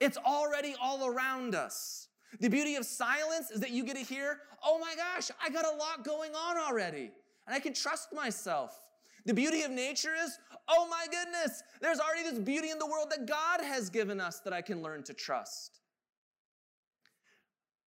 It's 0.02 0.18
already 0.18 0.76
all 0.82 1.08
around 1.08 1.56
us. 1.56 2.07
The 2.40 2.50
beauty 2.50 2.76
of 2.76 2.86
silence 2.86 3.52
is 3.52 3.60
that 3.62 3.72
you 3.72 3.84
get 3.84 3.96
to 3.96 4.04
hear, 4.04 4.40
oh 4.64 4.80
my 4.80 4.96
gosh, 4.96 5.32
I 5.42 5.50
got 5.50 5.66
a 5.66 5.76
lot 5.76 6.04
going 6.04 6.34
on 6.36 6.58
already, 6.58 7.12
and 7.46 7.56
I 7.56 7.60
can 7.60 7.74
trust 7.74 8.14
myself. 8.14 8.80
The 9.26 9.34
beauty 9.34 9.64
of 9.64 9.72
nature 9.72 10.14
is, 10.24 10.38
oh 10.68 10.88
my 10.90 11.06
goodness, 11.12 11.64
there's 11.82 12.00
already 12.00 12.24
this 12.24 12.40
beauty 12.40 12.70
in 12.70 12.80
the 12.80 12.86
world 12.86 13.12
that 13.12 13.28
God 13.28 13.62
has 13.62 13.90
given 13.90 14.22
us 14.22 14.40
that 14.42 14.54
I 14.54 14.62
can 14.62 14.82
learn 14.82 15.04
to 15.04 15.14
trust. 15.14 15.80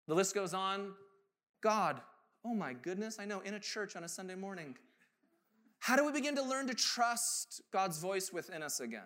The 0.07 0.13
list 0.13 0.35
goes 0.35 0.53
on. 0.53 0.93
God, 1.61 2.01
oh 2.45 2.53
my 2.53 2.73
goodness, 2.73 3.17
I 3.19 3.25
know, 3.25 3.39
in 3.39 3.53
a 3.53 3.59
church 3.59 3.95
on 3.95 4.03
a 4.03 4.09
Sunday 4.09 4.35
morning. 4.35 4.75
How 5.79 5.95
do 5.95 6.05
we 6.05 6.11
begin 6.11 6.35
to 6.35 6.43
learn 6.43 6.67
to 6.67 6.73
trust 6.73 7.61
God's 7.71 7.99
voice 7.99 8.31
within 8.31 8.61
us 8.61 8.79
again? 8.79 9.01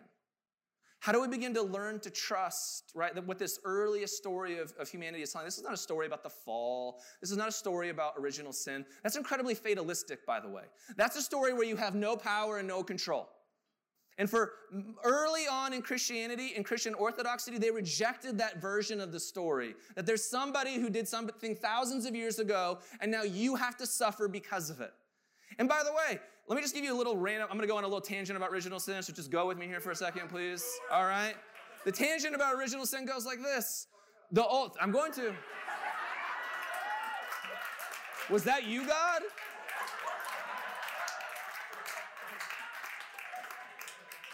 How 0.99 1.11
do 1.11 1.21
we 1.21 1.27
begin 1.27 1.53
to 1.53 1.61
learn 1.61 1.99
to 2.01 2.09
trust, 2.09 2.91
right? 2.95 3.13
That 3.13 3.25
what 3.25 3.37
this 3.37 3.59
earliest 3.63 4.17
story 4.17 4.57
of, 4.57 4.73
of 4.79 4.89
humanity 4.89 5.23
is 5.23 5.31
telling, 5.31 5.45
this 5.45 5.57
is 5.57 5.63
not 5.63 5.73
a 5.73 5.77
story 5.77 6.07
about 6.07 6.23
the 6.23 6.29
fall. 6.29 6.99
This 7.21 7.31
is 7.31 7.37
not 7.37 7.47
a 7.47 7.51
story 7.51 7.89
about 7.89 8.13
original 8.17 8.51
sin. 8.51 8.85
That's 9.03 9.15
incredibly 9.15 9.53
fatalistic, 9.53 10.25
by 10.25 10.39
the 10.39 10.49
way. 10.49 10.63
That's 10.95 11.15
a 11.15 11.21
story 11.21 11.53
where 11.53 11.65
you 11.65 11.75
have 11.75 11.95
no 11.95 12.17
power 12.17 12.57
and 12.57 12.67
no 12.67 12.83
control. 12.83 13.29
And 14.17 14.27
for 14.27 14.53
early 15.03 15.47
on 15.47 15.73
in 15.73 15.83
Christianity, 15.83 16.53
in 16.55 16.63
Christian 16.63 16.95
orthodoxy, 16.95 17.55
they 17.59 17.69
rejected 17.69 18.39
that 18.39 18.59
version 18.59 18.99
of 18.99 19.11
the 19.11 19.19
story. 19.19 19.75
That 19.95 20.07
there's 20.07 20.23
somebody 20.23 20.75
who 20.75 20.89
did 20.89 21.07
something 21.07 21.55
thousands 21.55 22.07
of 22.07 22.15
years 22.15 22.39
ago, 22.39 22.79
and 22.99 23.11
now 23.11 23.21
you 23.21 23.55
have 23.55 23.77
to 23.77 23.85
suffer 23.85 24.27
because 24.27 24.71
of 24.71 24.81
it. 24.81 24.91
And 25.59 25.69
by 25.69 25.83
the 25.83 25.93
way, 25.93 26.19
let 26.47 26.55
me 26.55 26.61
just 26.61 26.73
give 26.73 26.83
you 26.83 26.93
a 26.93 26.97
little 26.97 27.17
random, 27.17 27.47
I'm 27.51 27.57
gonna 27.57 27.67
go 27.67 27.77
on 27.77 27.83
a 27.83 27.87
little 27.87 28.01
tangent 28.01 28.37
about 28.37 28.51
original 28.51 28.79
sin, 28.79 29.03
so 29.03 29.11
just 29.11 29.29
go 29.29 29.47
with 29.47 29.57
me 29.57 29.67
here 29.67 29.81
for 29.81 29.91
a 29.91 29.95
second, 29.95 30.29
please. 30.29 30.65
All 30.91 31.05
right? 31.05 31.35
The 31.83 31.91
tangent 31.91 32.35
about 32.35 32.55
original 32.55 32.85
sin 32.85 33.05
goes 33.05 33.25
like 33.25 33.41
this. 33.41 33.87
The 34.31 34.45
old, 34.45 34.77
I'm 34.81 34.91
going 34.91 35.11
to. 35.13 35.33
Was 38.29 38.43
that 38.43 38.65
you, 38.65 38.85
God? 38.85 39.21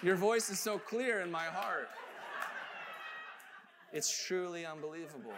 Your 0.02 0.16
voice 0.16 0.50
is 0.50 0.60
so 0.60 0.78
clear 0.78 1.22
in 1.22 1.32
my 1.32 1.46
heart. 1.46 1.90
It's 3.94 4.26
truly 4.26 4.66
unbelievable. 4.66 5.34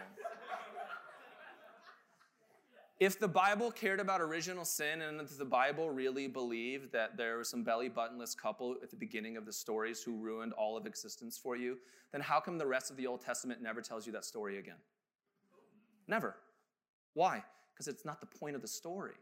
If 2.98 3.20
the 3.20 3.28
Bible 3.28 3.70
cared 3.70 4.00
about 4.00 4.22
original 4.22 4.64
sin 4.64 5.02
and 5.02 5.20
if 5.20 5.36
the 5.36 5.44
Bible 5.44 5.90
really 5.90 6.28
believed 6.28 6.92
that 6.92 7.18
there 7.18 7.36
was 7.36 7.50
some 7.50 7.62
belly 7.62 7.90
buttonless 7.90 8.34
couple 8.34 8.76
at 8.82 8.88
the 8.90 8.96
beginning 8.96 9.36
of 9.36 9.44
the 9.44 9.52
stories 9.52 10.02
who 10.02 10.16
ruined 10.16 10.54
all 10.54 10.78
of 10.78 10.86
existence 10.86 11.36
for 11.36 11.56
you, 11.56 11.76
then 12.12 12.22
how 12.22 12.40
come 12.40 12.56
the 12.56 12.66
rest 12.66 12.90
of 12.90 12.96
the 12.96 13.06
Old 13.06 13.20
Testament 13.20 13.60
never 13.60 13.82
tells 13.82 14.06
you 14.06 14.12
that 14.12 14.24
story 14.24 14.58
again? 14.58 14.78
Never. 16.08 16.36
Why? 17.12 17.44
Because 17.74 17.86
it's 17.86 18.06
not 18.06 18.20
the 18.20 18.26
point 18.26 18.56
of 18.56 18.62
the 18.62 18.68
story. 18.68 19.16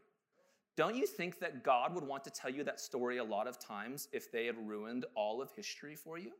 Don't 0.77 0.95
you 0.95 1.05
think 1.05 1.39
that 1.39 1.61
God 1.61 1.93
would 1.93 2.03
want 2.05 2.23
to 2.25 2.29
tell 2.29 2.49
you 2.49 2.63
that 2.63 2.79
story 2.79 3.17
a 3.17 3.23
lot 3.23 3.45
of 3.45 3.59
times 3.59 4.07
if 4.13 4.31
they 4.31 4.45
had 4.45 4.55
ruined 4.57 5.05
all 5.15 5.41
of 5.41 5.51
history 5.51 5.95
for 5.95 6.17
you? 6.17 6.31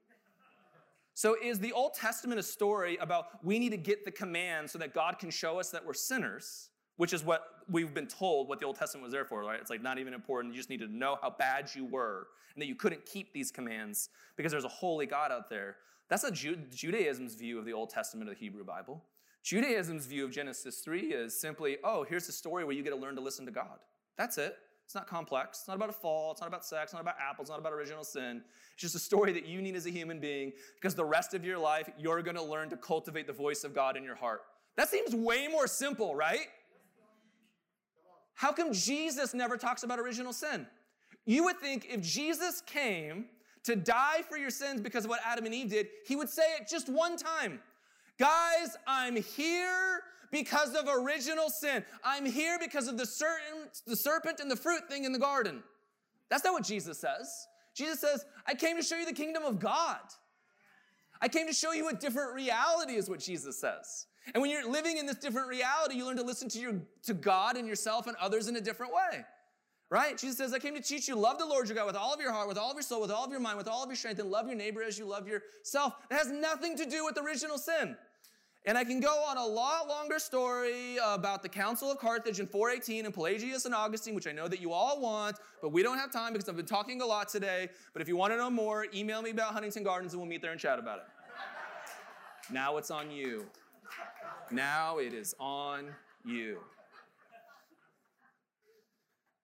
So, 1.13 1.35
is 1.41 1.59
the 1.59 1.71
Old 1.71 1.93
Testament 1.93 2.39
a 2.39 2.43
story 2.43 2.97
about 2.97 3.43
we 3.43 3.59
need 3.59 3.69
to 3.69 3.77
get 3.77 4.03
the 4.03 4.11
command 4.11 4.69
so 4.69 4.77
that 4.79 4.93
God 4.93 5.19
can 5.19 5.29
show 5.29 5.59
us 5.59 5.69
that 5.71 5.85
we're 5.85 5.93
sinners? 5.93 6.69
Which 6.97 7.13
is 7.13 7.23
what 7.23 7.43
we've 7.69 7.93
been 7.93 8.07
told 8.07 8.47
what 8.47 8.59
the 8.59 8.65
Old 8.65 8.75
Testament 8.75 9.03
was 9.03 9.11
there 9.11 9.25
for, 9.25 9.43
right? 9.43 9.59
It's 9.59 9.69
like 9.69 9.81
not 9.81 9.97
even 9.97 10.13
important. 10.13 10.53
You 10.53 10.59
just 10.59 10.69
need 10.69 10.79
to 10.81 10.87
know 10.87 11.17
how 11.21 11.29
bad 11.29 11.69
you 11.73 11.85
were 11.85 12.27
and 12.53 12.61
that 12.61 12.67
you 12.67 12.75
couldn't 12.75 13.05
keep 13.05 13.33
these 13.33 13.51
commands 13.51 14.09
because 14.37 14.51
there's 14.51 14.65
a 14.65 14.69
holy 14.69 15.05
God 15.05 15.31
out 15.31 15.49
there. 15.49 15.77
That's 16.09 16.23
a 16.23 16.31
Ju- 16.31 16.59
Judaism's 16.73 17.35
view 17.35 17.57
of 17.57 17.65
the 17.65 17.73
Old 17.73 17.89
Testament 17.89 18.29
of 18.29 18.35
the 18.35 18.39
Hebrew 18.39 18.63
Bible. 18.63 19.03
Judaism's 19.43 20.05
view 20.05 20.25
of 20.25 20.31
Genesis 20.31 20.79
3 20.79 21.13
is 21.13 21.39
simply, 21.39 21.77
oh, 21.83 22.03
here's 22.03 22.27
a 22.29 22.31
story 22.31 22.63
where 22.63 22.75
you 22.75 22.83
get 22.83 22.91
to 22.91 22.95
learn 22.95 23.15
to 23.15 23.21
listen 23.21 23.45
to 23.45 23.51
God. 23.51 23.79
That's 24.17 24.37
it. 24.37 24.57
It's 24.85 24.95
not 24.95 25.07
complex. 25.07 25.59
It's 25.59 25.67
not 25.67 25.75
about 25.75 25.89
a 25.89 25.93
fall. 25.93 26.31
It's 26.31 26.41
not 26.41 26.47
about 26.47 26.63
sex. 26.63 26.85
It's 26.85 26.93
not 26.93 27.01
about 27.01 27.15
apples. 27.19 27.47
It's 27.47 27.49
not 27.49 27.59
about 27.59 27.73
original 27.73 28.03
sin. 28.03 28.41
It's 28.73 28.81
just 28.81 28.95
a 28.95 28.99
story 28.99 29.33
that 29.33 29.45
you 29.45 29.61
need 29.61 29.75
as 29.75 29.87
a 29.87 29.89
human 29.89 30.19
being 30.19 30.51
because 30.75 30.93
the 30.93 31.05
rest 31.05 31.33
of 31.33 31.43
your 31.43 31.57
life, 31.57 31.89
you're 31.97 32.21
going 32.21 32.35
to 32.35 32.43
learn 32.43 32.69
to 32.69 32.77
cultivate 32.77 33.25
the 33.25 33.33
voice 33.33 33.63
of 33.63 33.73
God 33.73 33.97
in 33.97 34.03
your 34.03 34.15
heart. 34.15 34.41
That 34.77 34.89
seems 34.89 35.15
way 35.15 35.47
more 35.47 35.67
simple, 35.67 36.15
right? 36.15 36.47
How 38.35 38.51
come 38.51 38.71
Jesus 38.73 39.33
never 39.33 39.57
talks 39.57 39.83
about 39.83 39.99
original 39.99 40.33
sin? 40.33 40.67
You 41.25 41.45
would 41.45 41.59
think 41.59 41.87
if 41.89 42.01
Jesus 42.01 42.61
came 42.61 43.25
to 43.63 43.75
die 43.75 44.21
for 44.29 44.37
your 44.37 44.51
sins 44.51 44.81
because 44.81 45.05
of 45.05 45.09
what 45.09 45.21
Adam 45.25 45.45
and 45.45 45.53
Eve 45.53 45.71
did, 45.71 45.87
he 46.05 46.15
would 46.15 46.29
say 46.29 46.43
it 46.59 46.67
just 46.69 46.87
one 46.87 47.17
time. 47.17 47.59
Guys, 48.19 48.77
I'm 48.85 49.15
here 49.15 50.01
because 50.31 50.75
of 50.75 50.85
original 50.87 51.49
sin. 51.49 51.83
I'm 52.03 52.25
here 52.25 52.57
because 52.59 52.87
of 52.87 52.97
the, 52.97 53.05
certain, 53.05 53.69
the 53.87 53.95
serpent 53.95 54.39
and 54.39 54.51
the 54.51 54.55
fruit 54.55 54.87
thing 54.87 55.05
in 55.05 55.11
the 55.11 55.19
garden. 55.19 55.63
That's 56.29 56.43
not 56.43 56.53
what 56.53 56.63
Jesus 56.63 56.99
says. 56.99 57.47
Jesus 57.73 57.99
says, 57.99 58.25
I 58.45 58.53
came 58.53 58.77
to 58.77 58.83
show 58.83 58.97
you 58.97 59.05
the 59.05 59.13
kingdom 59.13 59.43
of 59.43 59.59
God. 59.59 59.99
I 61.21 61.27
came 61.27 61.47
to 61.47 61.53
show 61.53 61.71
you 61.71 61.89
a 61.89 61.93
different 61.93 62.33
reality, 62.33 62.93
is 62.93 63.09
what 63.09 63.19
Jesus 63.19 63.59
says. 63.59 64.07
And 64.33 64.41
when 64.41 64.51
you're 64.51 64.69
living 64.69 64.97
in 64.97 65.05
this 65.05 65.17
different 65.17 65.47
reality, 65.47 65.95
you 65.95 66.05
learn 66.05 66.17
to 66.17 66.23
listen 66.23 66.49
to, 66.49 66.59
your, 66.59 66.81
to 67.03 67.13
God 67.13 67.57
and 67.57 67.67
yourself 67.67 68.07
and 68.07 68.17
others 68.17 68.47
in 68.47 68.55
a 68.55 68.61
different 68.61 68.93
way. 68.93 69.23
Right? 69.91 70.17
Jesus 70.17 70.37
says, 70.37 70.51
I 70.51 70.59
came 70.59 70.73
to 70.73 70.81
teach 70.81 71.07
you, 71.07 71.15
love 71.15 71.37
the 71.37 71.45
Lord 71.45 71.67
your 71.67 71.75
God 71.75 71.85
with 71.85 71.95
all 71.95 72.13
of 72.13 72.19
your 72.19 72.31
heart, 72.31 72.47
with 72.47 72.57
all 72.57 72.71
of 72.71 72.75
your 72.75 72.81
soul, 72.81 73.01
with 73.01 73.11
all 73.11 73.23
of 73.23 73.31
your 73.31 73.39
mind, 73.39 73.57
with 73.57 73.67
all 73.67 73.83
of 73.83 73.89
your 73.89 73.95
strength, 73.95 74.19
and 74.19 74.31
love 74.31 74.47
your 74.47 74.55
neighbor 74.55 74.81
as 74.81 74.97
you 74.97 75.05
love 75.05 75.27
yourself. 75.27 75.93
It 76.09 76.15
has 76.15 76.31
nothing 76.31 76.75
to 76.77 76.85
do 76.85 77.05
with 77.05 77.17
original 77.19 77.59
sin. 77.59 77.95
And 78.67 78.79
I 78.79 78.83
can 78.83 78.99
go 78.99 79.23
on 79.27 79.37
a 79.37 79.45
lot 79.45 79.87
longer 79.87 80.17
story 80.17 80.97
about 80.97 81.43
the 81.43 81.49
Council 81.49 81.91
of 81.91 81.99
Carthage 81.99 82.39
in 82.39 82.47
418 82.47 83.05
and 83.05 83.13
Pelagius 83.13 83.65
and 83.65 83.75
Augustine, 83.75 84.15
which 84.15 84.25
I 84.25 84.31
know 84.31 84.47
that 84.47 84.59
you 84.59 84.73
all 84.73 84.99
want, 84.99 85.37
but 85.61 85.71
we 85.71 85.83
don't 85.83 85.99
have 85.99 86.11
time 86.11 86.33
because 86.33 86.49
I've 86.49 86.55
been 86.55 86.65
talking 86.65 86.99
a 87.01 87.05
lot 87.05 87.29
today. 87.29 87.69
But 87.93 88.01
if 88.01 88.07
you 88.07 88.17
want 88.17 88.33
to 88.33 88.37
know 88.37 88.49
more, 88.49 88.87
email 88.91 89.21
me 89.21 89.29
about 89.29 89.53
Huntington 89.53 89.83
Gardens 89.83 90.13
and 90.13 90.21
we'll 90.21 90.29
meet 90.29 90.41
there 90.41 90.51
and 90.51 90.59
chat 90.59 90.79
about 90.79 90.97
it. 90.97 91.03
now 92.51 92.77
it's 92.77 92.89
on 92.89 93.11
you. 93.11 93.45
Now 94.51 94.97
it 94.97 95.13
is 95.13 95.35
on 95.39 95.87
you. 96.23 96.59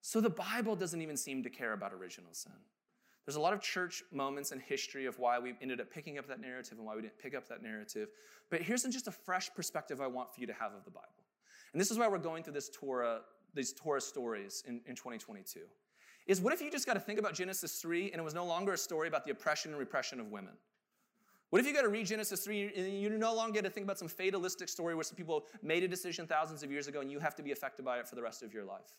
So 0.01 0.19
the 0.19 0.29
Bible 0.29 0.75
doesn't 0.75 1.01
even 1.01 1.15
seem 1.15 1.43
to 1.43 1.49
care 1.49 1.73
about 1.73 1.93
original 1.93 2.33
sin. 2.33 2.51
There's 3.25 3.35
a 3.35 3.39
lot 3.39 3.53
of 3.53 3.61
church 3.61 4.03
moments 4.11 4.51
in 4.51 4.59
history 4.59 5.05
of 5.05 5.19
why 5.19 5.39
we 5.39 5.53
ended 5.61 5.79
up 5.79 5.91
picking 5.91 6.17
up 6.17 6.27
that 6.27 6.41
narrative 6.41 6.77
and 6.77 6.85
why 6.85 6.95
we 6.95 7.01
didn't 7.01 7.19
pick 7.19 7.35
up 7.35 7.47
that 7.49 7.61
narrative. 7.61 8.09
But 8.49 8.61
here's 8.61 8.83
just 8.83 9.07
a 9.07 9.11
fresh 9.11 9.53
perspective 9.53 10.01
I 10.01 10.07
want 10.07 10.33
for 10.33 10.41
you 10.41 10.47
to 10.47 10.53
have 10.53 10.73
of 10.73 10.83
the 10.83 10.91
Bible. 10.91 11.07
And 11.71 11.79
this 11.79 11.91
is 11.91 11.97
why 11.97 12.07
we're 12.07 12.17
going 12.17 12.43
through 12.43 12.53
this 12.53 12.69
Torah, 12.69 13.21
these 13.53 13.73
Torah 13.73 14.01
stories 14.01 14.63
in, 14.67 14.81
in 14.87 14.95
2022. 14.95 15.61
Is 16.27 16.41
what 16.41 16.53
if 16.53 16.61
you 16.61 16.71
just 16.71 16.85
got 16.85 16.93
to 16.95 16.99
think 16.99 17.19
about 17.19 17.33
Genesis 17.33 17.79
3 17.79 18.11
and 18.11 18.19
it 18.19 18.23
was 18.23 18.33
no 18.33 18.45
longer 18.45 18.73
a 18.73 18.77
story 18.77 19.07
about 19.07 19.23
the 19.23 19.31
oppression 19.31 19.71
and 19.71 19.79
repression 19.79 20.19
of 20.19 20.31
women? 20.31 20.53
What 21.51 21.59
if 21.59 21.67
you 21.67 21.73
got 21.73 21.81
to 21.81 21.89
read 21.89 22.05
Genesis 22.05 22.45
3 22.45 22.71
and 22.77 23.01
you 23.01 23.09
no 23.09 23.35
longer 23.35 23.51
get 23.51 23.65
to 23.65 23.69
think 23.69 23.83
about 23.83 23.99
some 23.99 24.07
fatalistic 24.07 24.69
story 24.69 24.95
where 24.95 25.03
some 25.03 25.17
people 25.17 25.45
made 25.61 25.83
a 25.83 25.87
decision 25.87 26.25
thousands 26.25 26.63
of 26.63 26.71
years 26.71 26.87
ago 26.87 27.01
and 27.01 27.11
you 27.11 27.19
have 27.19 27.35
to 27.35 27.43
be 27.43 27.51
affected 27.51 27.83
by 27.83 27.99
it 27.99 28.07
for 28.07 28.15
the 28.15 28.21
rest 28.21 28.41
of 28.41 28.53
your 28.53 28.63
life? 28.63 28.95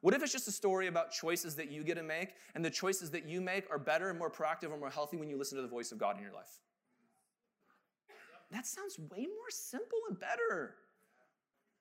What 0.00 0.14
if 0.14 0.22
it's 0.22 0.30
just 0.30 0.46
a 0.46 0.52
story 0.52 0.86
about 0.86 1.10
choices 1.10 1.56
that 1.56 1.72
you 1.72 1.82
get 1.82 1.96
to 1.96 2.04
make, 2.04 2.34
and 2.54 2.64
the 2.64 2.70
choices 2.70 3.10
that 3.10 3.28
you 3.28 3.40
make 3.40 3.68
are 3.68 3.80
better 3.80 4.10
and 4.10 4.18
more 4.18 4.30
proactive 4.30 4.70
and 4.70 4.78
more 4.78 4.90
healthy 4.90 5.16
when 5.16 5.28
you 5.28 5.36
listen 5.36 5.56
to 5.56 5.62
the 5.62 5.68
voice 5.68 5.90
of 5.90 5.98
God 5.98 6.16
in 6.16 6.22
your 6.22 6.32
life? 6.32 6.60
That 8.52 8.64
sounds 8.64 8.96
way 8.96 9.22
more 9.22 9.50
simple 9.50 9.98
and 10.08 10.20
better 10.20 10.76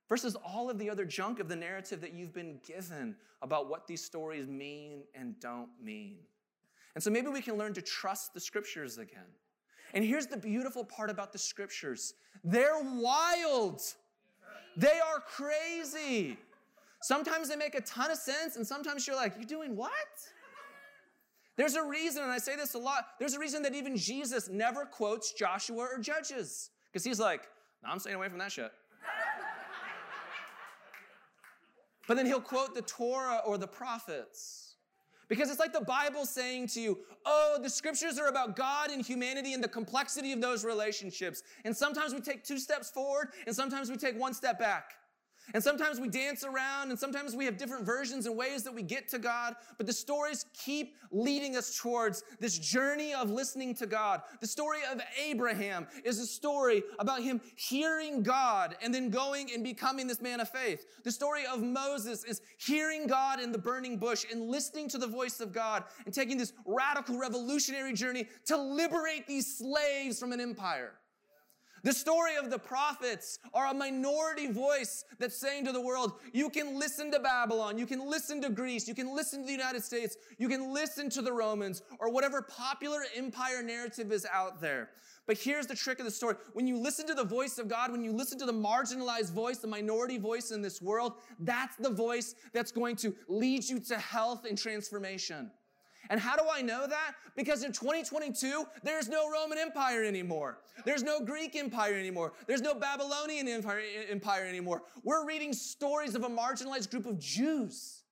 versus 0.09 0.35
all 0.43 0.67
of 0.67 0.79
the 0.79 0.89
other 0.89 1.05
junk 1.05 1.39
of 1.39 1.47
the 1.47 1.55
narrative 1.55 2.01
that 2.01 2.13
you've 2.13 2.33
been 2.33 2.59
given 2.65 3.15
about 3.43 3.69
what 3.69 3.85
these 3.85 4.03
stories 4.03 4.47
mean 4.47 5.03
and 5.13 5.39
don't 5.39 5.69
mean. 5.79 6.17
And 6.95 7.03
so 7.03 7.11
maybe 7.11 7.27
we 7.27 7.43
can 7.43 7.55
learn 7.55 7.75
to 7.75 7.83
trust 7.83 8.33
the 8.33 8.39
scriptures 8.39 8.97
again. 8.97 9.27
And 9.93 10.03
here's 10.03 10.27
the 10.27 10.37
beautiful 10.37 10.83
part 10.83 11.09
about 11.09 11.31
the 11.31 11.39
scriptures 11.39 12.13
they're 12.43 12.79
wild, 12.81 13.81
they 14.75 14.99
are 14.99 15.19
crazy. 15.19 16.37
Sometimes 17.01 17.49
they 17.49 17.55
make 17.55 17.75
a 17.75 17.81
ton 17.81 18.09
of 18.09 18.17
sense, 18.17 18.55
and 18.55 18.65
sometimes 18.65 19.05
you're 19.05 19.15
like, 19.15 19.33
You're 19.35 19.45
doing 19.45 19.75
what? 19.75 19.91
There's 21.57 21.73
a 21.73 21.83
reason, 21.83 22.21
and 22.21 22.31
I 22.31 22.37
say 22.37 22.55
this 22.55 22.75
a 22.75 22.77
lot, 22.77 23.07
there's 23.17 23.33
a 23.33 23.39
reason 23.39 23.63
that 23.63 23.73
even 23.73 23.97
Jesus 23.97 24.47
never 24.47 24.85
quotes 24.85 25.33
Joshua 25.33 25.87
or 25.91 25.99
Judges. 25.99 26.69
Because 26.91 27.03
he's 27.03 27.19
like, 27.19 27.41
no, 27.83 27.89
I'm 27.89 27.99
staying 27.99 28.15
away 28.15 28.29
from 28.29 28.37
that 28.37 28.51
shit. 28.51 28.71
but 32.07 32.15
then 32.15 32.27
he'll 32.27 32.39
quote 32.39 32.75
the 32.75 32.83
Torah 32.83 33.41
or 33.43 33.57
the 33.57 33.67
prophets. 33.67 34.66
Because 35.27 35.49
it's 35.49 35.59
like 35.59 35.73
the 35.73 35.81
Bible 35.81 36.25
saying 36.25 36.67
to 36.69 36.81
you, 36.81 36.99
oh, 37.25 37.59
the 37.61 37.69
scriptures 37.69 38.17
are 38.17 38.27
about 38.27 38.55
God 38.55 38.91
and 38.91 39.05
humanity 39.05 39.53
and 39.53 39.63
the 39.63 39.67
complexity 39.67 40.31
of 40.31 40.41
those 40.41 40.63
relationships. 40.63 41.43
And 41.65 41.75
sometimes 41.75 42.13
we 42.13 42.21
take 42.21 42.43
two 42.43 42.57
steps 42.57 42.89
forward 42.89 43.29
and 43.45 43.55
sometimes 43.55 43.89
we 43.89 43.97
take 43.97 44.17
one 44.17 44.33
step 44.33 44.57
back. 44.57 44.93
And 45.53 45.63
sometimes 45.63 45.99
we 45.99 46.09
dance 46.09 46.43
around, 46.43 46.89
and 46.89 46.99
sometimes 46.99 47.35
we 47.35 47.45
have 47.45 47.57
different 47.57 47.85
versions 47.85 48.25
and 48.25 48.35
ways 48.35 48.63
that 48.63 48.73
we 48.73 48.81
get 48.81 49.07
to 49.09 49.19
God, 49.19 49.55
but 49.77 49.87
the 49.87 49.93
stories 49.93 50.45
keep 50.53 50.95
leading 51.11 51.55
us 51.55 51.77
towards 51.77 52.23
this 52.39 52.57
journey 52.57 53.13
of 53.13 53.29
listening 53.29 53.73
to 53.75 53.85
God. 53.85 54.21
The 54.41 54.47
story 54.47 54.79
of 54.91 55.01
Abraham 55.23 55.87
is 56.03 56.19
a 56.19 56.25
story 56.25 56.83
about 56.99 57.21
him 57.21 57.41
hearing 57.55 58.23
God 58.23 58.75
and 58.81 58.93
then 58.93 59.09
going 59.09 59.51
and 59.53 59.63
becoming 59.63 60.07
this 60.07 60.21
man 60.21 60.39
of 60.39 60.49
faith. 60.49 60.85
The 61.03 61.11
story 61.11 61.45
of 61.45 61.61
Moses 61.61 62.23
is 62.23 62.41
hearing 62.57 63.07
God 63.07 63.39
in 63.39 63.51
the 63.51 63.57
burning 63.57 63.97
bush 63.97 64.25
and 64.31 64.49
listening 64.49 64.89
to 64.89 64.97
the 64.97 65.07
voice 65.07 65.39
of 65.39 65.53
God 65.53 65.83
and 66.05 66.13
taking 66.13 66.37
this 66.37 66.53
radical 66.65 67.17
revolutionary 67.17 67.93
journey 67.93 68.27
to 68.45 68.57
liberate 68.57 69.27
these 69.27 69.57
slaves 69.57 70.19
from 70.19 70.33
an 70.33 70.41
empire. 70.41 70.93
The 71.83 71.93
story 71.93 72.35
of 72.35 72.49
the 72.49 72.59
prophets 72.59 73.39
are 73.53 73.67
a 73.67 73.73
minority 73.73 74.51
voice 74.51 75.05
that's 75.19 75.37
saying 75.37 75.65
to 75.65 75.71
the 75.71 75.81
world, 75.81 76.13
you 76.33 76.49
can 76.49 76.77
listen 76.77 77.11
to 77.11 77.19
Babylon, 77.19 77.77
you 77.77 77.85
can 77.85 78.09
listen 78.09 78.41
to 78.41 78.49
Greece, 78.49 78.87
you 78.87 78.95
can 78.95 79.15
listen 79.15 79.41
to 79.41 79.45
the 79.45 79.51
United 79.51 79.83
States, 79.83 80.17
you 80.37 80.49
can 80.49 80.73
listen 80.73 81.09
to 81.11 81.21
the 81.21 81.31
Romans, 81.31 81.83
or 81.99 82.11
whatever 82.11 82.41
popular 82.41 83.01
empire 83.15 83.61
narrative 83.61 84.11
is 84.11 84.25
out 84.31 84.59
there. 84.59 84.89
But 85.27 85.37
here's 85.37 85.67
the 85.67 85.75
trick 85.75 85.99
of 85.99 86.05
the 86.05 86.11
story. 86.11 86.35
When 86.53 86.67
you 86.67 86.77
listen 86.77 87.05
to 87.07 87.13
the 87.13 87.23
voice 87.23 87.57
of 87.57 87.67
God, 87.67 87.91
when 87.91 88.03
you 88.03 88.13
listen 88.13 88.39
to 88.39 88.45
the 88.45 88.53
marginalized 88.53 89.33
voice, 89.33 89.57
the 89.57 89.67
minority 89.67 90.17
voice 90.17 90.51
in 90.51 90.61
this 90.61 90.81
world, 90.81 91.15
that's 91.39 91.75
the 91.75 91.89
voice 91.89 92.33
that's 92.53 92.71
going 92.71 92.95
to 92.97 93.13
lead 93.27 93.67
you 93.67 93.79
to 93.81 93.97
health 93.97 94.45
and 94.45 94.57
transformation. 94.57 95.51
And 96.09 96.19
how 96.19 96.35
do 96.35 96.43
I 96.51 96.61
know 96.61 96.87
that? 96.87 97.13
Because 97.35 97.63
in 97.63 97.71
2022, 97.71 98.65
there's 98.83 99.09
no 99.09 99.29
Roman 99.29 99.57
Empire 99.57 100.03
anymore. 100.03 100.59
There's 100.85 101.03
no 101.03 101.19
Greek 101.19 101.55
Empire 101.55 101.95
anymore. 101.95 102.33
There's 102.47 102.61
no 102.61 102.73
Babylonian 102.73 103.47
Empire, 103.47 104.45
anymore. 104.45 104.83
We're 105.03 105.25
reading 105.25 105.53
stories 105.53 106.15
of 106.15 106.23
a 106.23 106.29
marginalized 106.29 106.89
group 106.89 107.05
of 107.05 107.19
Jews 107.19 108.03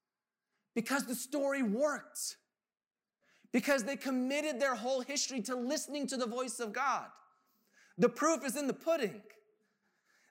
because 0.73 1.05
the 1.05 1.15
story 1.15 1.63
worked. 1.63 2.37
Because 3.51 3.85
they 3.85 3.95
committed 3.95 4.59
their 4.59 4.75
whole 4.75 4.99
history 4.99 5.41
to 5.43 5.55
listening 5.55 6.07
to 6.07 6.17
the 6.17 6.27
voice 6.27 6.59
of 6.59 6.73
God. 6.73 7.05
The 7.97 8.09
proof 8.09 8.45
is 8.45 8.57
in 8.57 8.67
the 8.67 8.73
pudding. 8.73 9.21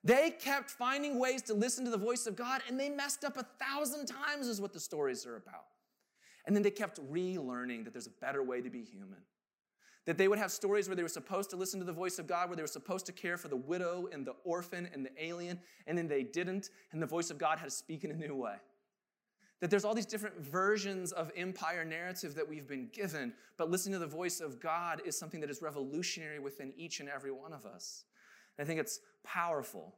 They 0.03 0.31
kept 0.31 0.71
finding 0.71 1.19
ways 1.19 1.41
to 1.43 1.55
listen 1.55 1.87
to 1.87 1.91
the 1.91 1.97
voice 1.97 2.27
of 2.27 2.37
God 2.37 2.61
and 2.69 2.79
they 2.79 2.91
messed 2.91 3.25
up 3.25 3.39
a 3.39 3.47
thousand 3.65 4.07
times, 4.07 4.47
is 4.47 4.61
what 4.61 4.75
the 4.75 4.81
stories 4.81 5.25
are 5.25 5.37
about. 5.37 5.65
And 6.47 6.55
then 6.55 6.63
they 6.63 6.71
kept 6.71 7.01
relearning 7.11 7.85
that 7.85 7.93
there's 7.93 8.07
a 8.07 8.21
better 8.21 8.43
way 8.43 8.61
to 8.61 8.71
be 8.71 8.83
human. 8.83 9.19
That 10.07 10.19
they 10.19 10.29
would 10.29 10.39
have 10.39 10.51
stories 10.51 10.87
where 10.87 10.97
they 10.97 11.03
were 11.03 11.09
supposed 11.09 11.49
to 11.51 11.57
listen 11.57 11.81
to 11.81 11.87
the 11.87 11.93
voice 11.93 12.19
of 12.19 12.27
God, 12.27 12.49
where 12.49 12.57
they 12.57 12.63
were 12.63 12.67
supposed 12.69 13.07
to 13.07 13.13
care 13.13 13.39
for 13.39 13.49
the 13.49 13.57
widow 13.57 14.09
and 14.13 14.27
the 14.27 14.35
orphan 14.45 14.89
and 14.93 15.05
the 15.05 15.25
alien, 15.25 15.59
and 15.87 15.97
then 15.97 16.09
they 16.09 16.23
didn't, 16.23 16.69
and 16.93 17.01
the 17.01 17.07
voice 17.07 17.31
of 17.31 17.39
God 17.39 17.59
had 17.59 17.67
to 17.67 17.71
speak 17.71 18.05
in 18.05 18.11
a 18.11 18.15
new 18.15 18.35
way. 18.35 18.57
That 19.61 19.71
there's 19.71 19.87
all 19.87 19.95
these 19.95 20.05
different 20.05 20.39
versions 20.39 21.13
of 21.13 21.33
empire 21.35 21.87
narrative 21.87 22.35
that 22.35 22.47
we've 22.47 22.69
been 22.69 22.89
given, 22.93 23.33
but 23.57 23.71
listening 23.71 23.95
to 23.95 23.99
the 23.99 24.07
voice 24.07 24.41
of 24.41 24.61
God 24.61 25.01
is 25.07 25.19
something 25.19 25.41
that 25.41 25.49
is 25.49 25.63
revolutionary 25.63 26.39
within 26.39 26.75
each 26.77 27.01
and 27.01 27.09
every 27.09 27.31
one 27.31 27.55
of 27.55 27.65
us. 27.65 28.05
And 28.59 28.65
I 28.65 28.69
think 28.69 28.81
it's 28.81 29.01
powerful. 29.23 29.95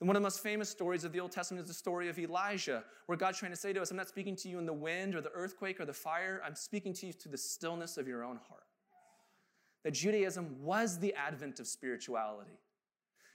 And 0.00 0.08
one 0.08 0.16
of 0.16 0.22
the 0.22 0.26
most 0.26 0.42
famous 0.42 0.70
stories 0.70 1.04
of 1.04 1.12
the 1.12 1.20
Old 1.20 1.30
Testament 1.30 1.62
is 1.62 1.68
the 1.68 1.74
story 1.74 2.08
of 2.08 2.18
Elijah, 2.18 2.84
where 3.04 3.18
God's 3.18 3.38
trying 3.38 3.52
to 3.52 3.56
say 3.56 3.74
to 3.74 3.82
us, 3.82 3.90
I'm 3.90 3.98
not 3.98 4.08
speaking 4.08 4.34
to 4.36 4.48
you 4.48 4.58
in 4.58 4.64
the 4.64 4.72
wind 4.72 5.14
or 5.14 5.20
the 5.20 5.32
earthquake 5.32 5.78
or 5.78 5.84
the 5.84 5.92
fire. 5.92 6.40
I'm 6.44 6.54
speaking 6.54 6.94
to 6.94 7.06
you 7.06 7.12
to 7.12 7.28
the 7.28 7.36
stillness 7.36 7.98
of 7.98 8.08
your 8.08 8.24
own 8.24 8.38
heart. 8.48 8.64
That 9.84 9.92
Judaism 9.92 10.56
was 10.62 10.98
the 10.98 11.14
advent 11.14 11.60
of 11.60 11.66
spirituality 11.66 12.58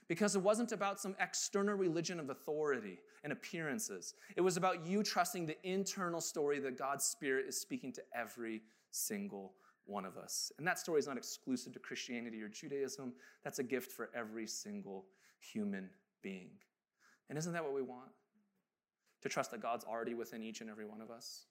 because 0.08 0.34
it 0.34 0.42
wasn't 0.42 0.72
about 0.72 1.00
some 1.00 1.14
external 1.20 1.74
religion 1.74 2.18
of 2.18 2.30
authority 2.30 2.98
and 3.22 3.32
appearances. 3.32 4.14
It 4.36 4.40
was 4.40 4.56
about 4.56 4.86
you 4.86 5.02
trusting 5.02 5.46
the 5.46 5.56
internal 5.68 6.20
story 6.20 6.58
that 6.60 6.78
God's 6.78 7.04
Spirit 7.04 7.46
is 7.48 7.60
speaking 7.60 7.92
to 7.92 8.02
every 8.14 8.62
single 8.90 9.54
one 9.84 10.04
of 10.04 10.16
us. 10.16 10.50
And 10.58 10.66
that 10.66 10.80
story 10.80 10.98
is 10.98 11.06
not 11.06 11.16
exclusive 11.16 11.72
to 11.74 11.78
Christianity 11.78 12.42
or 12.42 12.48
Judaism, 12.48 13.12
that's 13.44 13.60
a 13.60 13.64
gift 13.64 13.92
for 13.92 14.10
every 14.14 14.46
single 14.46 15.06
human 15.38 15.90
being. 16.26 16.50
And 17.28 17.38
isn't 17.38 17.52
that 17.52 17.62
what 17.62 17.72
we 17.72 17.82
want? 17.82 18.10
To 19.22 19.28
trust 19.28 19.52
that 19.52 19.62
God's 19.62 19.84
already 19.84 20.14
within 20.14 20.42
each 20.42 20.60
and 20.60 20.68
every 20.68 20.84
one 20.84 21.00
of 21.00 21.08
us. 21.08 21.46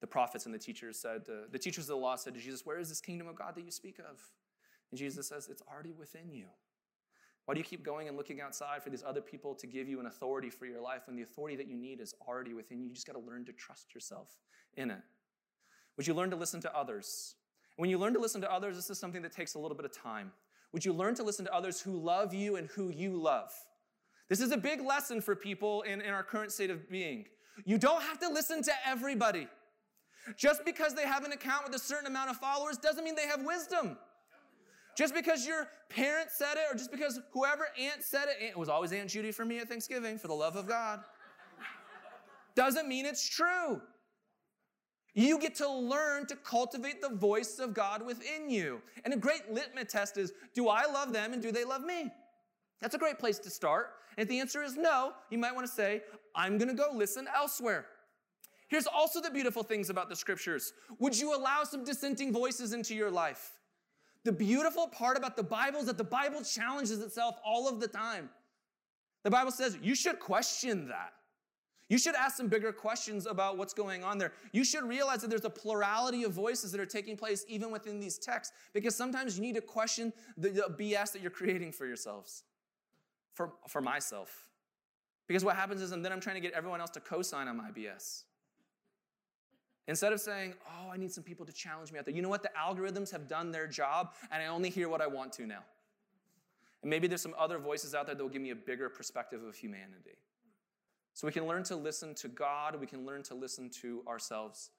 The 0.00 0.06
prophets 0.08 0.46
and 0.46 0.54
the 0.54 0.58
teachers 0.58 0.98
said, 0.98 1.22
uh, 1.28 1.46
the 1.52 1.60
teachers 1.60 1.84
of 1.84 1.90
the 1.90 1.96
law 1.96 2.16
said 2.16 2.34
to 2.34 2.40
Jesus, 2.40 2.66
Where 2.66 2.80
is 2.80 2.88
this 2.88 3.00
kingdom 3.00 3.28
of 3.28 3.36
God 3.36 3.54
that 3.54 3.64
you 3.64 3.70
speak 3.70 4.00
of? 4.00 4.18
And 4.90 4.98
Jesus 4.98 5.28
says, 5.28 5.48
It's 5.48 5.62
already 5.72 5.92
within 5.92 6.32
you. 6.32 6.46
Why 7.44 7.54
do 7.54 7.60
you 7.60 7.64
keep 7.64 7.84
going 7.84 8.08
and 8.08 8.16
looking 8.16 8.40
outside 8.40 8.82
for 8.82 8.90
these 8.90 9.04
other 9.06 9.20
people 9.20 9.54
to 9.54 9.66
give 9.68 9.88
you 9.88 10.00
an 10.00 10.06
authority 10.06 10.50
for 10.50 10.66
your 10.66 10.80
life 10.80 11.02
when 11.06 11.14
the 11.14 11.22
authority 11.22 11.56
that 11.56 11.68
you 11.68 11.76
need 11.76 12.00
is 12.00 12.14
already 12.26 12.52
within 12.52 12.80
you? 12.80 12.88
You 12.88 12.94
just 12.94 13.06
got 13.06 13.14
to 13.14 13.20
learn 13.20 13.44
to 13.44 13.52
trust 13.52 13.94
yourself 13.94 14.28
in 14.74 14.90
it. 14.90 15.02
Would 15.96 16.08
you 16.08 16.14
learn 16.14 16.30
to 16.30 16.36
listen 16.36 16.60
to 16.62 16.76
others? 16.76 17.36
when 17.76 17.88
you 17.90 17.98
learn 17.98 18.12
to 18.12 18.20
listen 18.20 18.40
to 18.42 18.52
others, 18.52 18.76
this 18.76 18.90
is 18.90 18.98
something 18.98 19.22
that 19.22 19.32
takes 19.32 19.54
a 19.54 19.58
little 19.58 19.76
bit 19.76 19.86
of 19.86 19.92
time. 19.92 20.30
Would 20.72 20.84
you 20.84 20.92
learn 20.92 21.14
to 21.16 21.22
listen 21.22 21.44
to 21.44 21.54
others 21.54 21.80
who 21.80 21.98
love 21.98 22.32
you 22.32 22.56
and 22.56 22.68
who 22.68 22.88
you 22.88 23.20
love? 23.20 23.52
This 24.28 24.40
is 24.40 24.52
a 24.52 24.56
big 24.56 24.80
lesson 24.80 25.20
for 25.20 25.36
people 25.36 25.82
in, 25.82 26.00
in 26.00 26.10
our 26.10 26.22
current 26.22 26.52
state 26.52 26.70
of 26.70 26.88
being. 26.90 27.26
You 27.64 27.76
don't 27.76 28.02
have 28.02 28.18
to 28.20 28.28
listen 28.28 28.62
to 28.62 28.72
everybody. 28.86 29.48
Just 30.36 30.64
because 30.64 30.94
they 30.94 31.06
have 31.06 31.24
an 31.24 31.32
account 31.32 31.64
with 31.66 31.74
a 31.74 31.78
certain 31.78 32.06
amount 32.06 32.30
of 32.30 32.36
followers 32.36 32.78
doesn't 32.78 33.04
mean 33.04 33.14
they 33.14 33.26
have 33.26 33.44
wisdom. 33.44 33.98
Just 34.96 35.14
because 35.14 35.46
your 35.46 35.68
parents 35.88 36.36
said 36.36 36.54
it, 36.54 36.64
or 36.70 36.76
just 36.76 36.90
because 36.90 37.18
whoever 37.32 37.68
aunt 37.78 38.02
said 38.02 38.26
it, 38.28 38.42
it 38.42 38.56
was 38.56 38.68
always 38.68 38.92
Aunt 38.92 39.08
Judy 39.10 39.32
for 39.32 39.44
me 39.44 39.58
at 39.58 39.68
Thanksgiving, 39.68 40.18
for 40.18 40.28
the 40.28 40.34
love 40.34 40.54
of 40.56 40.68
God, 40.68 41.00
doesn't 42.54 42.88
mean 42.88 43.06
it's 43.06 43.26
true. 43.26 43.80
You 45.14 45.38
get 45.38 45.54
to 45.56 45.70
learn 45.70 46.26
to 46.26 46.36
cultivate 46.36 47.02
the 47.02 47.10
voice 47.10 47.58
of 47.58 47.74
God 47.74 48.04
within 48.04 48.48
you. 48.48 48.80
And 49.04 49.12
a 49.12 49.16
great 49.16 49.52
litmus 49.52 49.92
test 49.92 50.16
is 50.16 50.32
do 50.54 50.68
I 50.68 50.86
love 50.86 51.12
them 51.12 51.32
and 51.32 51.42
do 51.42 51.52
they 51.52 51.64
love 51.64 51.82
me? 51.82 52.10
That's 52.80 52.94
a 52.94 52.98
great 52.98 53.18
place 53.18 53.38
to 53.40 53.50
start. 53.50 53.90
And 54.16 54.24
if 54.24 54.28
the 54.28 54.40
answer 54.40 54.62
is 54.62 54.76
no, 54.76 55.12
you 55.30 55.38
might 55.38 55.54
want 55.54 55.66
to 55.66 55.72
say, 55.72 56.02
I'm 56.34 56.58
going 56.58 56.68
to 56.68 56.74
go 56.74 56.90
listen 56.94 57.28
elsewhere. 57.34 57.86
Here's 58.68 58.86
also 58.86 59.20
the 59.20 59.30
beautiful 59.30 59.62
things 59.62 59.90
about 59.90 60.08
the 60.08 60.16
scriptures. 60.16 60.72
Would 60.98 61.18
you 61.18 61.36
allow 61.36 61.62
some 61.64 61.84
dissenting 61.84 62.32
voices 62.32 62.72
into 62.72 62.94
your 62.94 63.10
life? 63.10 63.52
The 64.24 64.32
beautiful 64.32 64.88
part 64.88 65.18
about 65.18 65.36
the 65.36 65.42
Bible 65.42 65.80
is 65.80 65.86
that 65.86 65.98
the 65.98 66.04
Bible 66.04 66.42
challenges 66.42 67.00
itself 67.00 67.36
all 67.44 67.68
of 67.68 67.80
the 67.80 67.88
time. 67.88 68.30
The 69.24 69.30
Bible 69.30 69.50
says 69.50 69.76
you 69.82 69.94
should 69.94 70.18
question 70.18 70.88
that. 70.88 71.12
You 71.92 71.98
should 71.98 72.14
ask 72.14 72.38
some 72.38 72.48
bigger 72.48 72.72
questions 72.72 73.26
about 73.26 73.58
what's 73.58 73.74
going 73.74 74.02
on 74.02 74.16
there. 74.16 74.32
You 74.52 74.64
should 74.64 74.84
realize 74.84 75.20
that 75.20 75.28
there's 75.28 75.44
a 75.44 75.50
plurality 75.50 76.24
of 76.24 76.32
voices 76.32 76.72
that 76.72 76.80
are 76.80 76.86
taking 76.86 77.18
place 77.18 77.44
even 77.48 77.70
within 77.70 78.00
these 78.00 78.16
texts 78.16 78.54
because 78.72 78.96
sometimes 78.96 79.36
you 79.36 79.42
need 79.42 79.56
to 79.56 79.60
question 79.60 80.10
the, 80.38 80.48
the 80.48 80.62
BS 80.70 81.12
that 81.12 81.20
you're 81.20 81.30
creating 81.30 81.70
for 81.70 81.84
yourselves, 81.84 82.44
for, 83.34 83.52
for 83.68 83.82
myself. 83.82 84.46
Because 85.28 85.44
what 85.44 85.54
happens 85.54 85.82
is, 85.82 85.92
and 85.92 86.02
then 86.02 86.12
I'm 86.12 86.20
trying 86.20 86.36
to 86.36 86.40
get 86.40 86.54
everyone 86.54 86.80
else 86.80 86.88
to 86.92 87.00
co 87.00 87.20
sign 87.20 87.46
on 87.46 87.58
my 87.58 87.70
BS. 87.70 88.22
Instead 89.86 90.14
of 90.14 90.20
saying, 90.22 90.54
oh, 90.66 90.90
I 90.90 90.96
need 90.96 91.12
some 91.12 91.24
people 91.24 91.44
to 91.44 91.52
challenge 91.52 91.92
me 91.92 91.98
out 91.98 92.06
there, 92.06 92.14
you 92.14 92.22
know 92.22 92.30
what? 92.30 92.42
The 92.42 92.52
algorithms 92.58 93.12
have 93.12 93.28
done 93.28 93.52
their 93.52 93.66
job, 93.66 94.14
and 94.30 94.42
I 94.42 94.46
only 94.46 94.70
hear 94.70 94.88
what 94.88 95.02
I 95.02 95.08
want 95.08 95.30
to 95.34 95.46
now. 95.46 95.62
And 96.80 96.88
maybe 96.88 97.06
there's 97.06 97.20
some 97.20 97.34
other 97.38 97.58
voices 97.58 97.94
out 97.94 98.06
there 98.06 98.14
that 98.14 98.22
will 98.22 98.30
give 98.30 98.40
me 98.40 98.48
a 98.48 98.56
bigger 98.56 98.88
perspective 98.88 99.44
of 99.44 99.56
humanity. 99.56 100.16
So 101.14 101.26
we 101.26 101.32
can 101.32 101.46
learn 101.46 101.62
to 101.64 101.76
listen 101.76 102.14
to 102.16 102.28
God, 102.28 102.80
we 102.80 102.86
can 102.86 103.04
learn 103.04 103.22
to 103.24 103.34
listen 103.34 103.70
to 103.82 104.02
ourselves. 104.08 104.70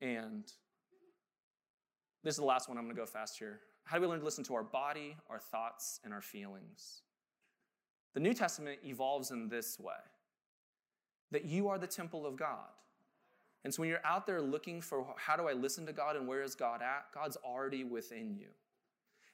And 0.00 0.44
this 2.24 2.34
is 2.34 2.38
the 2.38 2.44
last 2.44 2.68
one, 2.68 2.78
I'm 2.78 2.84
going 2.84 2.96
to 2.96 3.00
go 3.00 3.06
fast 3.06 3.38
here. 3.38 3.60
How 3.84 3.96
do 3.96 4.02
we 4.02 4.08
learn 4.08 4.18
to 4.18 4.24
listen 4.24 4.44
to 4.44 4.54
our 4.54 4.62
body, 4.62 5.16
our 5.28 5.38
thoughts, 5.38 6.00
and 6.04 6.12
our 6.12 6.20
feelings? 6.20 7.02
The 8.14 8.20
New 8.20 8.34
Testament 8.34 8.80
evolves 8.84 9.30
in 9.30 9.48
this 9.48 9.78
way 9.78 9.94
that 11.30 11.44
you 11.44 11.68
are 11.68 11.78
the 11.78 11.86
temple 11.86 12.26
of 12.26 12.36
God. 12.36 12.68
And 13.62 13.72
so 13.72 13.82
when 13.82 13.88
you're 13.88 14.04
out 14.04 14.26
there 14.26 14.40
looking 14.40 14.80
for 14.80 15.06
how 15.16 15.36
do 15.36 15.46
I 15.46 15.52
listen 15.52 15.86
to 15.86 15.92
God 15.92 16.16
and 16.16 16.26
where 16.26 16.42
is 16.42 16.54
God 16.54 16.82
at, 16.82 17.06
God's 17.14 17.36
already 17.36 17.84
within 17.84 18.34
you. 18.34 18.48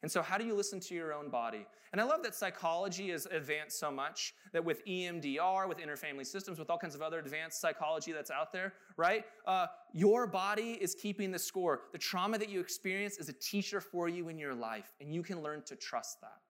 And 0.03 0.13
so, 0.13 0.23
how 0.23 0.39
do 0.39 0.45
you 0.45 0.55
listen 0.55 0.79
to 0.81 0.95
your 0.95 1.13
own 1.13 1.31
body? 1.31 1.67
And 1.93 2.01
I 2.01 2.05
love 2.05 2.23
that 2.25 2.35
psychology 2.35 3.11
has 3.11 3.27
advanced 3.27 3.79
so 3.79 3.91
much 3.91 4.35
that 4.53 4.65
with 4.65 4.85
EMDR, 4.87 5.69
with 5.69 5.79
internal 5.79 5.97
family 5.97 6.25
systems, 6.25 6.59
with 6.59 6.69
all 6.69 6.79
kinds 6.79 6.95
of 6.95 7.03
other 7.03 7.19
advanced 7.19 7.61
psychology 7.61 8.13
that's 8.13 8.31
out 8.31 8.53
there, 8.53 8.75
right? 8.97 9.25
Uh, 9.47 9.67
your 9.95 10.27
body 10.27 10.79
is 10.81 10.95
keeping 10.95 11.31
the 11.31 11.39
score. 11.39 11.83
The 11.93 11.99
trauma 11.99 12.39
that 12.39 12.51
you 12.51 12.61
experience 12.61 13.17
is 13.17 13.29
a 13.29 13.33
teacher 13.33 13.81
for 13.81 14.09
you 14.09 14.29
in 14.29 14.39
your 14.39 14.55
life, 14.55 14.93
and 15.01 15.15
you 15.15 15.23
can 15.23 15.43
learn 15.43 15.63
to 15.67 15.77
trust 15.77 16.21
that. 16.21 16.41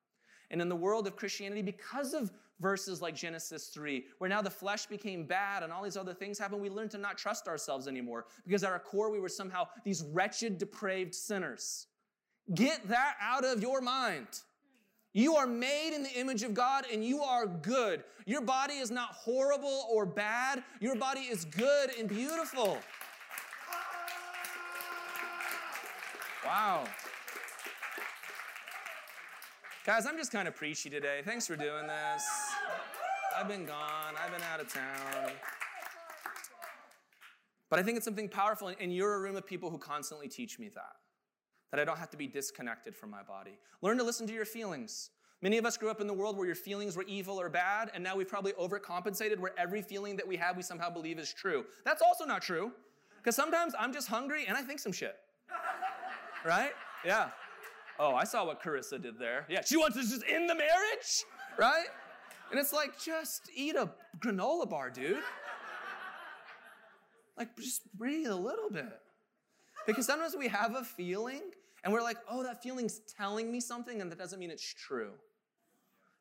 And 0.50 0.61
in 0.61 0.68
the 0.68 0.76
world 0.76 1.06
of 1.06 1.16
Christianity, 1.16 1.62
because 1.62 2.14
of 2.14 2.32
verses 2.61 3.02
like 3.02 3.14
Genesis 3.14 3.68
3, 3.68 4.04
where 4.18 4.30
now 4.30 4.42
the 4.42 4.50
flesh 4.50 4.87
became 4.87 5.24
bad 5.24 5.62
and 5.62 5.72
all 5.72 5.82
these 5.82 5.96
other 5.96 6.14
things 6.14 6.38
happened, 6.38 6.61
we 6.61 6.70
learned 6.70 6.90
to 6.92 6.98
not 6.98 7.18
trust 7.18 7.48
ourselves 7.48 7.87
anymore 7.87 8.26
because 8.44 8.64
at 8.64 8.72
our 8.72 8.78
core 8.78 9.11
we 9.11 9.20
were 9.20 9.28
somehow 9.28 9.66
these 9.85 10.02
wretched, 10.12 10.59
depraved 10.59 11.14
sinners. 11.14 11.87
Get 12.54 12.88
that 12.88 13.16
out 13.20 13.44
of 13.44 13.61
your 13.61 13.80
mind. 13.80 14.26
You 15.12 15.37
are 15.37 15.46
made 15.46 15.94
in 15.94 16.02
the 16.02 16.12
image 16.12 16.42
of 16.42 16.52
God 16.54 16.85
and 16.92 17.04
you 17.04 17.22
are 17.22 17.46
good. 17.46 18.04
Your 18.26 18.42
body 18.42 18.74
is 18.74 18.90
not 18.90 19.11
horrible 19.11 19.87
or 19.90 20.04
bad, 20.04 20.62
your 20.80 20.94
body 20.96 21.20
is 21.20 21.44
good 21.44 21.90
and 21.98 22.09
beautiful. 22.09 22.78
Wow. 26.44 26.85
Guys, 29.85 30.04
I'm 30.04 30.16
just 30.16 30.32
kind 30.32 30.46
of 30.46 30.54
preachy 30.54 30.90
today. 30.90 31.22
Thanks 31.24 31.46
for 31.46 31.56
doing 31.56 31.87
this. 31.87 32.24
I've 33.37 33.48
been 33.48 33.64
gone, 33.64 34.14
I've 34.22 34.32
been 34.32 34.42
out 34.52 34.61
of 34.61 34.72
town. 34.72 35.32
But 37.70 37.78
I 37.78 37.82
think 37.82 37.96
it's 37.96 38.04
something 38.04 38.28
powerful, 38.28 38.72
and 38.80 38.94
you're 38.94 39.14
a 39.14 39.20
room 39.20 39.37
of 39.37 39.46
people 39.46 39.70
who 39.70 39.78
constantly 39.78 40.28
teach 40.28 40.59
me 40.59 40.68
that. 40.74 41.06
That 41.76 41.82
I 41.82 41.84
don't 41.84 41.98
have 41.98 42.08
to 42.12 42.16
be 42.16 42.26
disconnected 42.26 42.96
from 42.96 43.10
my 43.10 43.22
body. 43.22 43.58
Learn 43.82 43.98
to 43.98 44.02
listen 44.02 44.26
to 44.28 44.32
your 44.32 44.46
feelings. 44.46 45.10
Many 45.42 45.58
of 45.58 45.66
us 45.66 45.76
grew 45.76 45.90
up 45.90 46.00
in 46.00 46.06
the 46.06 46.14
world 46.14 46.38
where 46.38 46.46
your 46.46 46.54
feelings 46.54 46.96
were 46.96 47.02
evil 47.02 47.38
or 47.38 47.50
bad, 47.50 47.90
and 47.92 48.02
now 48.02 48.16
we've 48.16 48.26
probably 48.26 48.52
overcompensated 48.52 49.38
where 49.38 49.52
every 49.58 49.82
feeling 49.82 50.16
that 50.16 50.26
we 50.26 50.38
have 50.38 50.56
we 50.56 50.62
somehow 50.62 50.88
believe 50.88 51.18
is 51.18 51.34
true. 51.34 51.66
That's 51.84 52.00
also 52.00 52.24
not 52.24 52.40
true. 52.40 52.72
Because 53.18 53.36
sometimes 53.36 53.74
I'm 53.78 53.92
just 53.92 54.08
hungry 54.08 54.46
and 54.48 54.56
I 54.56 54.62
think 54.62 54.80
some 54.80 54.92
shit. 54.92 55.16
Right? 56.46 56.70
Yeah. 57.04 57.28
Oh, 57.98 58.14
I 58.14 58.24
saw 58.24 58.46
what 58.46 58.62
Carissa 58.62 59.02
did 59.02 59.18
there. 59.18 59.44
Yeah, 59.50 59.62
she 59.62 59.76
wants 59.76 59.96
to 59.96 60.02
just 60.02 60.22
end 60.26 60.48
the 60.48 60.54
marriage, 60.54 61.24
right? 61.58 61.88
And 62.50 62.58
it's 62.58 62.72
like, 62.72 62.98
just 62.98 63.50
eat 63.54 63.74
a 63.74 63.90
granola 64.20 64.70
bar, 64.70 64.88
dude. 64.88 65.18
Like, 67.36 67.54
just 67.56 67.82
breathe 67.98 68.28
a 68.28 68.36
little 68.36 68.70
bit. 68.70 69.00
Because 69.86 70.06
sometimes 70.06 70.34
we 70.36 70.48
have 70.48 70.74
a 70.74 70.82
feeling 70.82 71.42
and 71.87 71.92
we're 71.92 72.03
like, 72.03 72.16
oh, 72.29 72.42
that 72.42 72.64
feeling's 72.64 72.99
telling 73.16 73.53
me 73.53 73.61
something, 73.61 74.01
and 74.01 74.11
that 74.11 74.18
doesn't 74.18 74.40
mean 74.40 74.51
it's 74.51 74.75
true. 74.75 75.12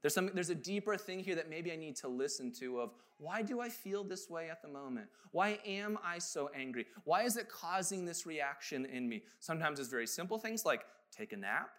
There's, 0.04 0.14
some, 0.14 0.30
there's 0.36 0.52
a 0.52 0.56
deeper 0.56 0.96
thing 0.96 1.22
here 1.22 1.34
that 1.34 1.50
maybe 1.50 1.72
I 1.72 1.76
need 1.76 1.96
to 1.98 2.08
listen 2.08 2.52
to 2.60 2.82
of 2.82 2.92
why 3.18 3.42
do 3.42 3.60
I 3.62 3.70
feel 3.70 4.04
this 4.04 4.30
way 4.30 4.52
at 4.52 4.62
the 4.62 4.68
moment? 4.68 5.08
Why 5.32 5.58
am 5.66 5.98
I 6.06 6.20
so 6.20 6.52
angry? 6.56 6.86
Why 7.04 7.24
is 7.24 7.36
it 7.36 7.50
causing 7.50 8.06
this 8.06 8.28
reaction 8.28 8.86
in 8.86 9.10
me? 9.10 9.24
Sometimes 9.40 9.80
it's 9.80 9.90
very 9.90 10.06
simple 10.06 10.38
things 10.38 10.66
like 10.66 10.82
take 11.12 11.34
a 11.34 11.38
nap. 11.38 11.72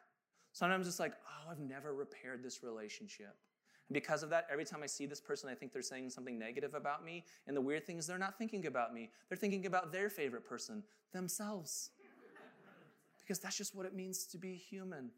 Sometimes 0.52 0.88
it's 0.88 0.98
like, 0.98 1.12
oh, 1.24 1.52
I've 1.52 1.60
never 1.60 1.94
repaired 1.94 2.42
this 2.42 2.64
relationship. 2.64 3.36
And 3.88 3.94
because 3.94 4.24
of 4.24 4.30
that, 4.30 4.48
every 4.50 4.64
time 4.64 4.80
I 4.82 4.86
see 4.86 5.06
this 5.06 5.20
person, 5.20 5.48
I 5.48 5.54
think 5.54 5.72
they're 5.72 5.80
saying 5.80 6.10
something 6.10 6.36
negative 6.36 6.74
about 6.74 7.04
me. 7.04 7.24
And 7.46 7.56
the 7.56 7.60
weird 7.60 7.86
thing 7.86 7.98
is, 7.98 8.08
they're 8.08 8.18
not 8.18 8.36
thinking 8.36 8.66
about 8.66 8.92
me. 8.92 9.10
They're 9.28 9.38
thinking 9.38 9.66
about 9.66 9.92
their 9.92 10.10
favorite 10.10 10.44
person, 10.44 10.82
themselves. 11.12 11.90
Because 13.26 13.40
that's 13.40 13.56
just 13.56 13.74
what 13.74 13.86
it 13.86 13.94
means 13.94 14.26
to 14.26 14.38
be 14.38 14.54
human. 14.54 15.10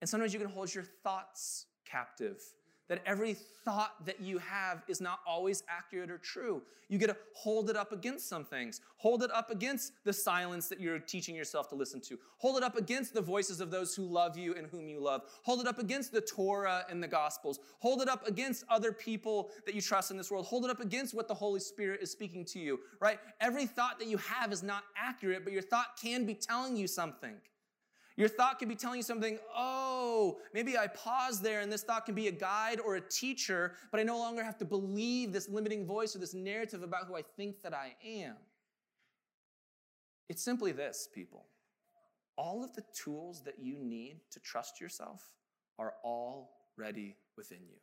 And 0.00 0.08
sometimes 0.08 0.32
you 0.32 0.40
can 0.40 0.48
hold 0.48 0.74
your 0.74 0.84
thoughts 1.02 1.66
captive 1.84 2.40
that 2.88 3.02
every 3.04 3.34
thought 3.64 4.04
that 4.06 4.20
you 4.20 4.38
have 4.38 4.82
is 4.88 5.00
not 5.00 5.20
always 5.26 5.62
accurate 5.68 6.10
or 6.10 6.18
true. 6.18 6.62
You 6.88 6.98
get 6.98 7.08
to 7.08 7.16
hold 7.34 7.68
it 7.68 7.76
up 7.76 7.92
against 7.92 8.28
some 8.28 8.44
things. 8.44 8.80
Hold 8.98 9.24
it 9.24 9.30
up 9.32 9.50
against 9.50 9.92
the 10.04 10.12
silence 10.12 10.68
that 10.68 10.80
you're 10.80 11.00
teaching 11.00 11.34
yourself 11.34 11.68
to 11.70 11.74
listen 11.74 12.00
to. 12.02 12.18
Hold 12.38 12.58
it 12.58 12.62
up 12.62 12.76
against 12.76 13.12
the 13.12 13.20
voices 13.20 13.60
of 13.60 13.72
those 13.72 13.94
who 13.96 14.04
love 14.04 14.38
you 14.38 14.54
and 14.54 14.68
whom 14.68 14.88
you 14.88 15.00
love. 15.00 15.22
Hold 15.42 15.60
it 15.60 15.66
up 15.66 15.80
against 15.80 16.12
the 16.12 16.20
Torah 16.20 16.84
and 16.88 17.02
the 17.02 17.08
Gospels. 17.08 17.58
Hold 17.80 18.02
it 18.02 18.08
up 18.08 18.26
against 18.28 18.64
other 18.68 18.92
people 18.92 19.50
that 19.64 19.74
you 19.74 19.80
trust 19.80 20.12
in 20.12 20.16
this 20.16 20.30
world. 20.30 20.46
Hold 20.46 20.64
it 20.64 20.70
up 20.70 20.80
against 20.80 21.12
what 21.12 21.26
the 21.26 21.34
Holy 21.34 21.60
Spirit 21.60 22.02
is 22.02 22.10
speaking 22.10 22.44
to 22.46 22.60
you, 22.60 22.78
right? 23.00 23.18
Every 23.40 23.66
thought 23.66 23.98
that 23.98 24.06
you 24.06 24.18
have 24.18 24.52
is 24.52 24.62
not 24.62 24.84
accurate, 24.96 25.42
but 25.42 25.52
your 25.52 25.62
thought 25.62 25.98
can 26.00 26.24
be 26.24 26.34
telling 26.34 26.76
you 26.76 26.86
something. 26.86 27.34
Your 28.16 28.28
thought 28.28 28.58
could 28.58 28.68
be 28.68 28.74
telling 28.74 28.96
you 28.96 29.02
something, 29.02 29.38
oh, 29.54 30.38
maybe 30.54 30.78
I 30.78 30.86
pause 30.86 31.40
there 31.40 31.60
and 31.60 31.70
this 31.70 31.82
thought 31.82 32.06
can 32.06 32.14
be 32.14 32.28
a 32.28 32.32
guide 32.32 32.80
or 32.80 32.96
a 32.96 33.00
teacher, 33.00 33.74
but 33.90 34.00
I 34.00 34.04
no 34.04 34.18
longer 34.18 34.42
have 34.42 34.56
to 34.58 34.64
believe 34.64 35.32
this 35.32 35.50
limiting 35.50 35.86
voice 35.86 36.16
or 36.16 36.18
this 36.18 36.32
narrative 36.32 36.82
about 36.82 37.06
who 37.06 37.14
I 37.14 37.22
think 37.36 37.62
that 37.62 37.74
I 37.74 37.94
am. 38.04 38.36
It's 40.30 40.42
simply 40.42 40.72
this, 40.72 41.08
people. 41.14 41.44
All 42.38 42.64
of 42.64 42.74
the 42.74 42.84
tools 42.94 43.42
that 43.44 43.58
you 43.58 43.76
need 43.78 44.20
to 44.30 44.40
trust 44.40 44.80
yourself 44.80 45.22
are 45.78 45.94
already 46.02 47.16
within 47.36 47.60
you. 47.68 47.76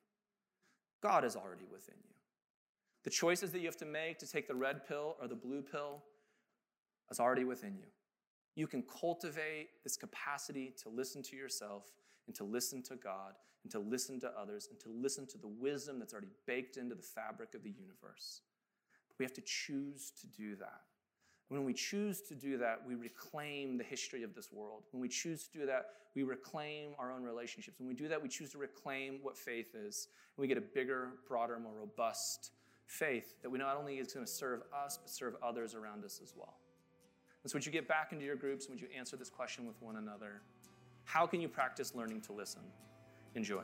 God 1.03 1.25
is 1.25 1.35
already 1.35 1.65
within 1.71 1.95
you. 2.03 2.15
The 3.03 3.11
choices 3.11 3.51
that 3.51 3.59
you 3.59 3.65
have 3.65 3.77
to 3.77 3.85
make 3.85 4.17
to 4.19 4.27
take 4.27 4.47
the 4.47 4.55
red 4.55 4.87
pill 4.87 5.15
or 5.21 5.27
the 5.27 5.35
blue 5.35 5.61
pill 5.61 6.03
is 7.11 7.19
already 7.19 7.43
within 7.43 7.75
you 7.75 7.85
you 8.55 8.67
can 8.67 8.83
cultivate 8.83 9.69
this 9.83 9.97
capacity 9.97 10.73
to 10.83 10.89
listen 10.89 11.23
to 11.23 11.35
yourself 11.35 11.91
and 12.27 12.35
to 12.35 12.43
listen 12.43 12.81
to 12.83 12.95
God 12.95 13.33
and 13.63 13.71
to 13.71 13.79
listen 13.79 14.19
to 14.19 14.31
others 14.39 14.67
and 14.69 14.79
to 14.81 14.89
listen 14.89 15.25
to 15.27 15.37
the 15.37 15.47
wisdom 15.47 15.99
that's 15.99 16.13
already 16.13 16.27
baked 16.45 16.77
into 16.77 16.95
the 16.95 17.01
fabric 17.01 17.55
of 17.55 17.63
the 17.63 17.71
universe. 17.71 18.41
But 19.07 19.19
we 19.19 19.25
have 19.25 19.33
to 19.33 19.41
choose 19.41 20.11
to 20.21 20.27
do 20.27 20.55
that. 20.57 20.81
When 21.49 21.65
we 21.65 21.73
choose 21.73 22.21
to 22.21 22.35
do 22.35 22.57
that, 22.59 22.81
we 22.87 22.95
reclaim 22.95 23.77
the 23.77 23.83
history 23.83 24.23
of 24.23 24.33
this 24.33 24.51
world. 24.51 24.83
When 24.91 25.01
we 25.01 25.09
choose 25.09 25.43
to 25.47 25.59
do 25.59 25.65
that, 25.65 25.85
we 26.15 26.23
reclaim 26.23 26.91
our 26.97 27.11
own 27.11 27.23
relationships. 27.23 27.79
When 27.79 27.87
we 27.87 27.93
do 27.93 28.07
that, 28.07 28.21
we 28.21 28.29
choose 28.29 28.51
to 28.51 28.57
reclaim 28.57 29.19
what 29.21 29.37
faith 29.37 29.75
is. 29.75 30.07
And 30.35 30.41
we 30.41 30.47
get 30.47 30.57
a 30.57 30.61
bigger, 30.61 31.09
broader, 31.27 31.59
more 31.59 31.73
robust 31.73 32.51
faith 32.85 33.35
that 33.41 33.49
we 33.49 33.59
not 33.59 33.77
only 33.77 33.97
is 33.97 34.13
going 34.13 34.25
to 34.25 34.31
serve 34.31 34.61
us, 34.73 34.97
but 34.97 35.09
serve 35.09 35.35
others 35.43 35.75
around 35.75 36.03
us 36.03 36.19
as 36.23 36.33
well. 36.35 36.55
And 37.43 37.51
so, 37.51 37.55
would 37.55 37.65
you 37.65 37.71
get 37.71 37.87
back 37.87 38.11
into 38.11 38.23
your 38.23 38.35
groups? 38.35 38.69
Would 38.69 38.79
you 38.79 38.87
answer 38.97 39.17
this 39.17 39.29
question 39.29 39.67
with 39.67 39.81
one 39.81 39.97
another? 39.97 40.41
How 41.03 41.27
can 41.27 41.41
you 41.41 41.49
practice 41.49 41.93
learning 41.93 42.21
to 42.21 42.33
listen? 42.33 42.61
Enjoy. 43.35 43.63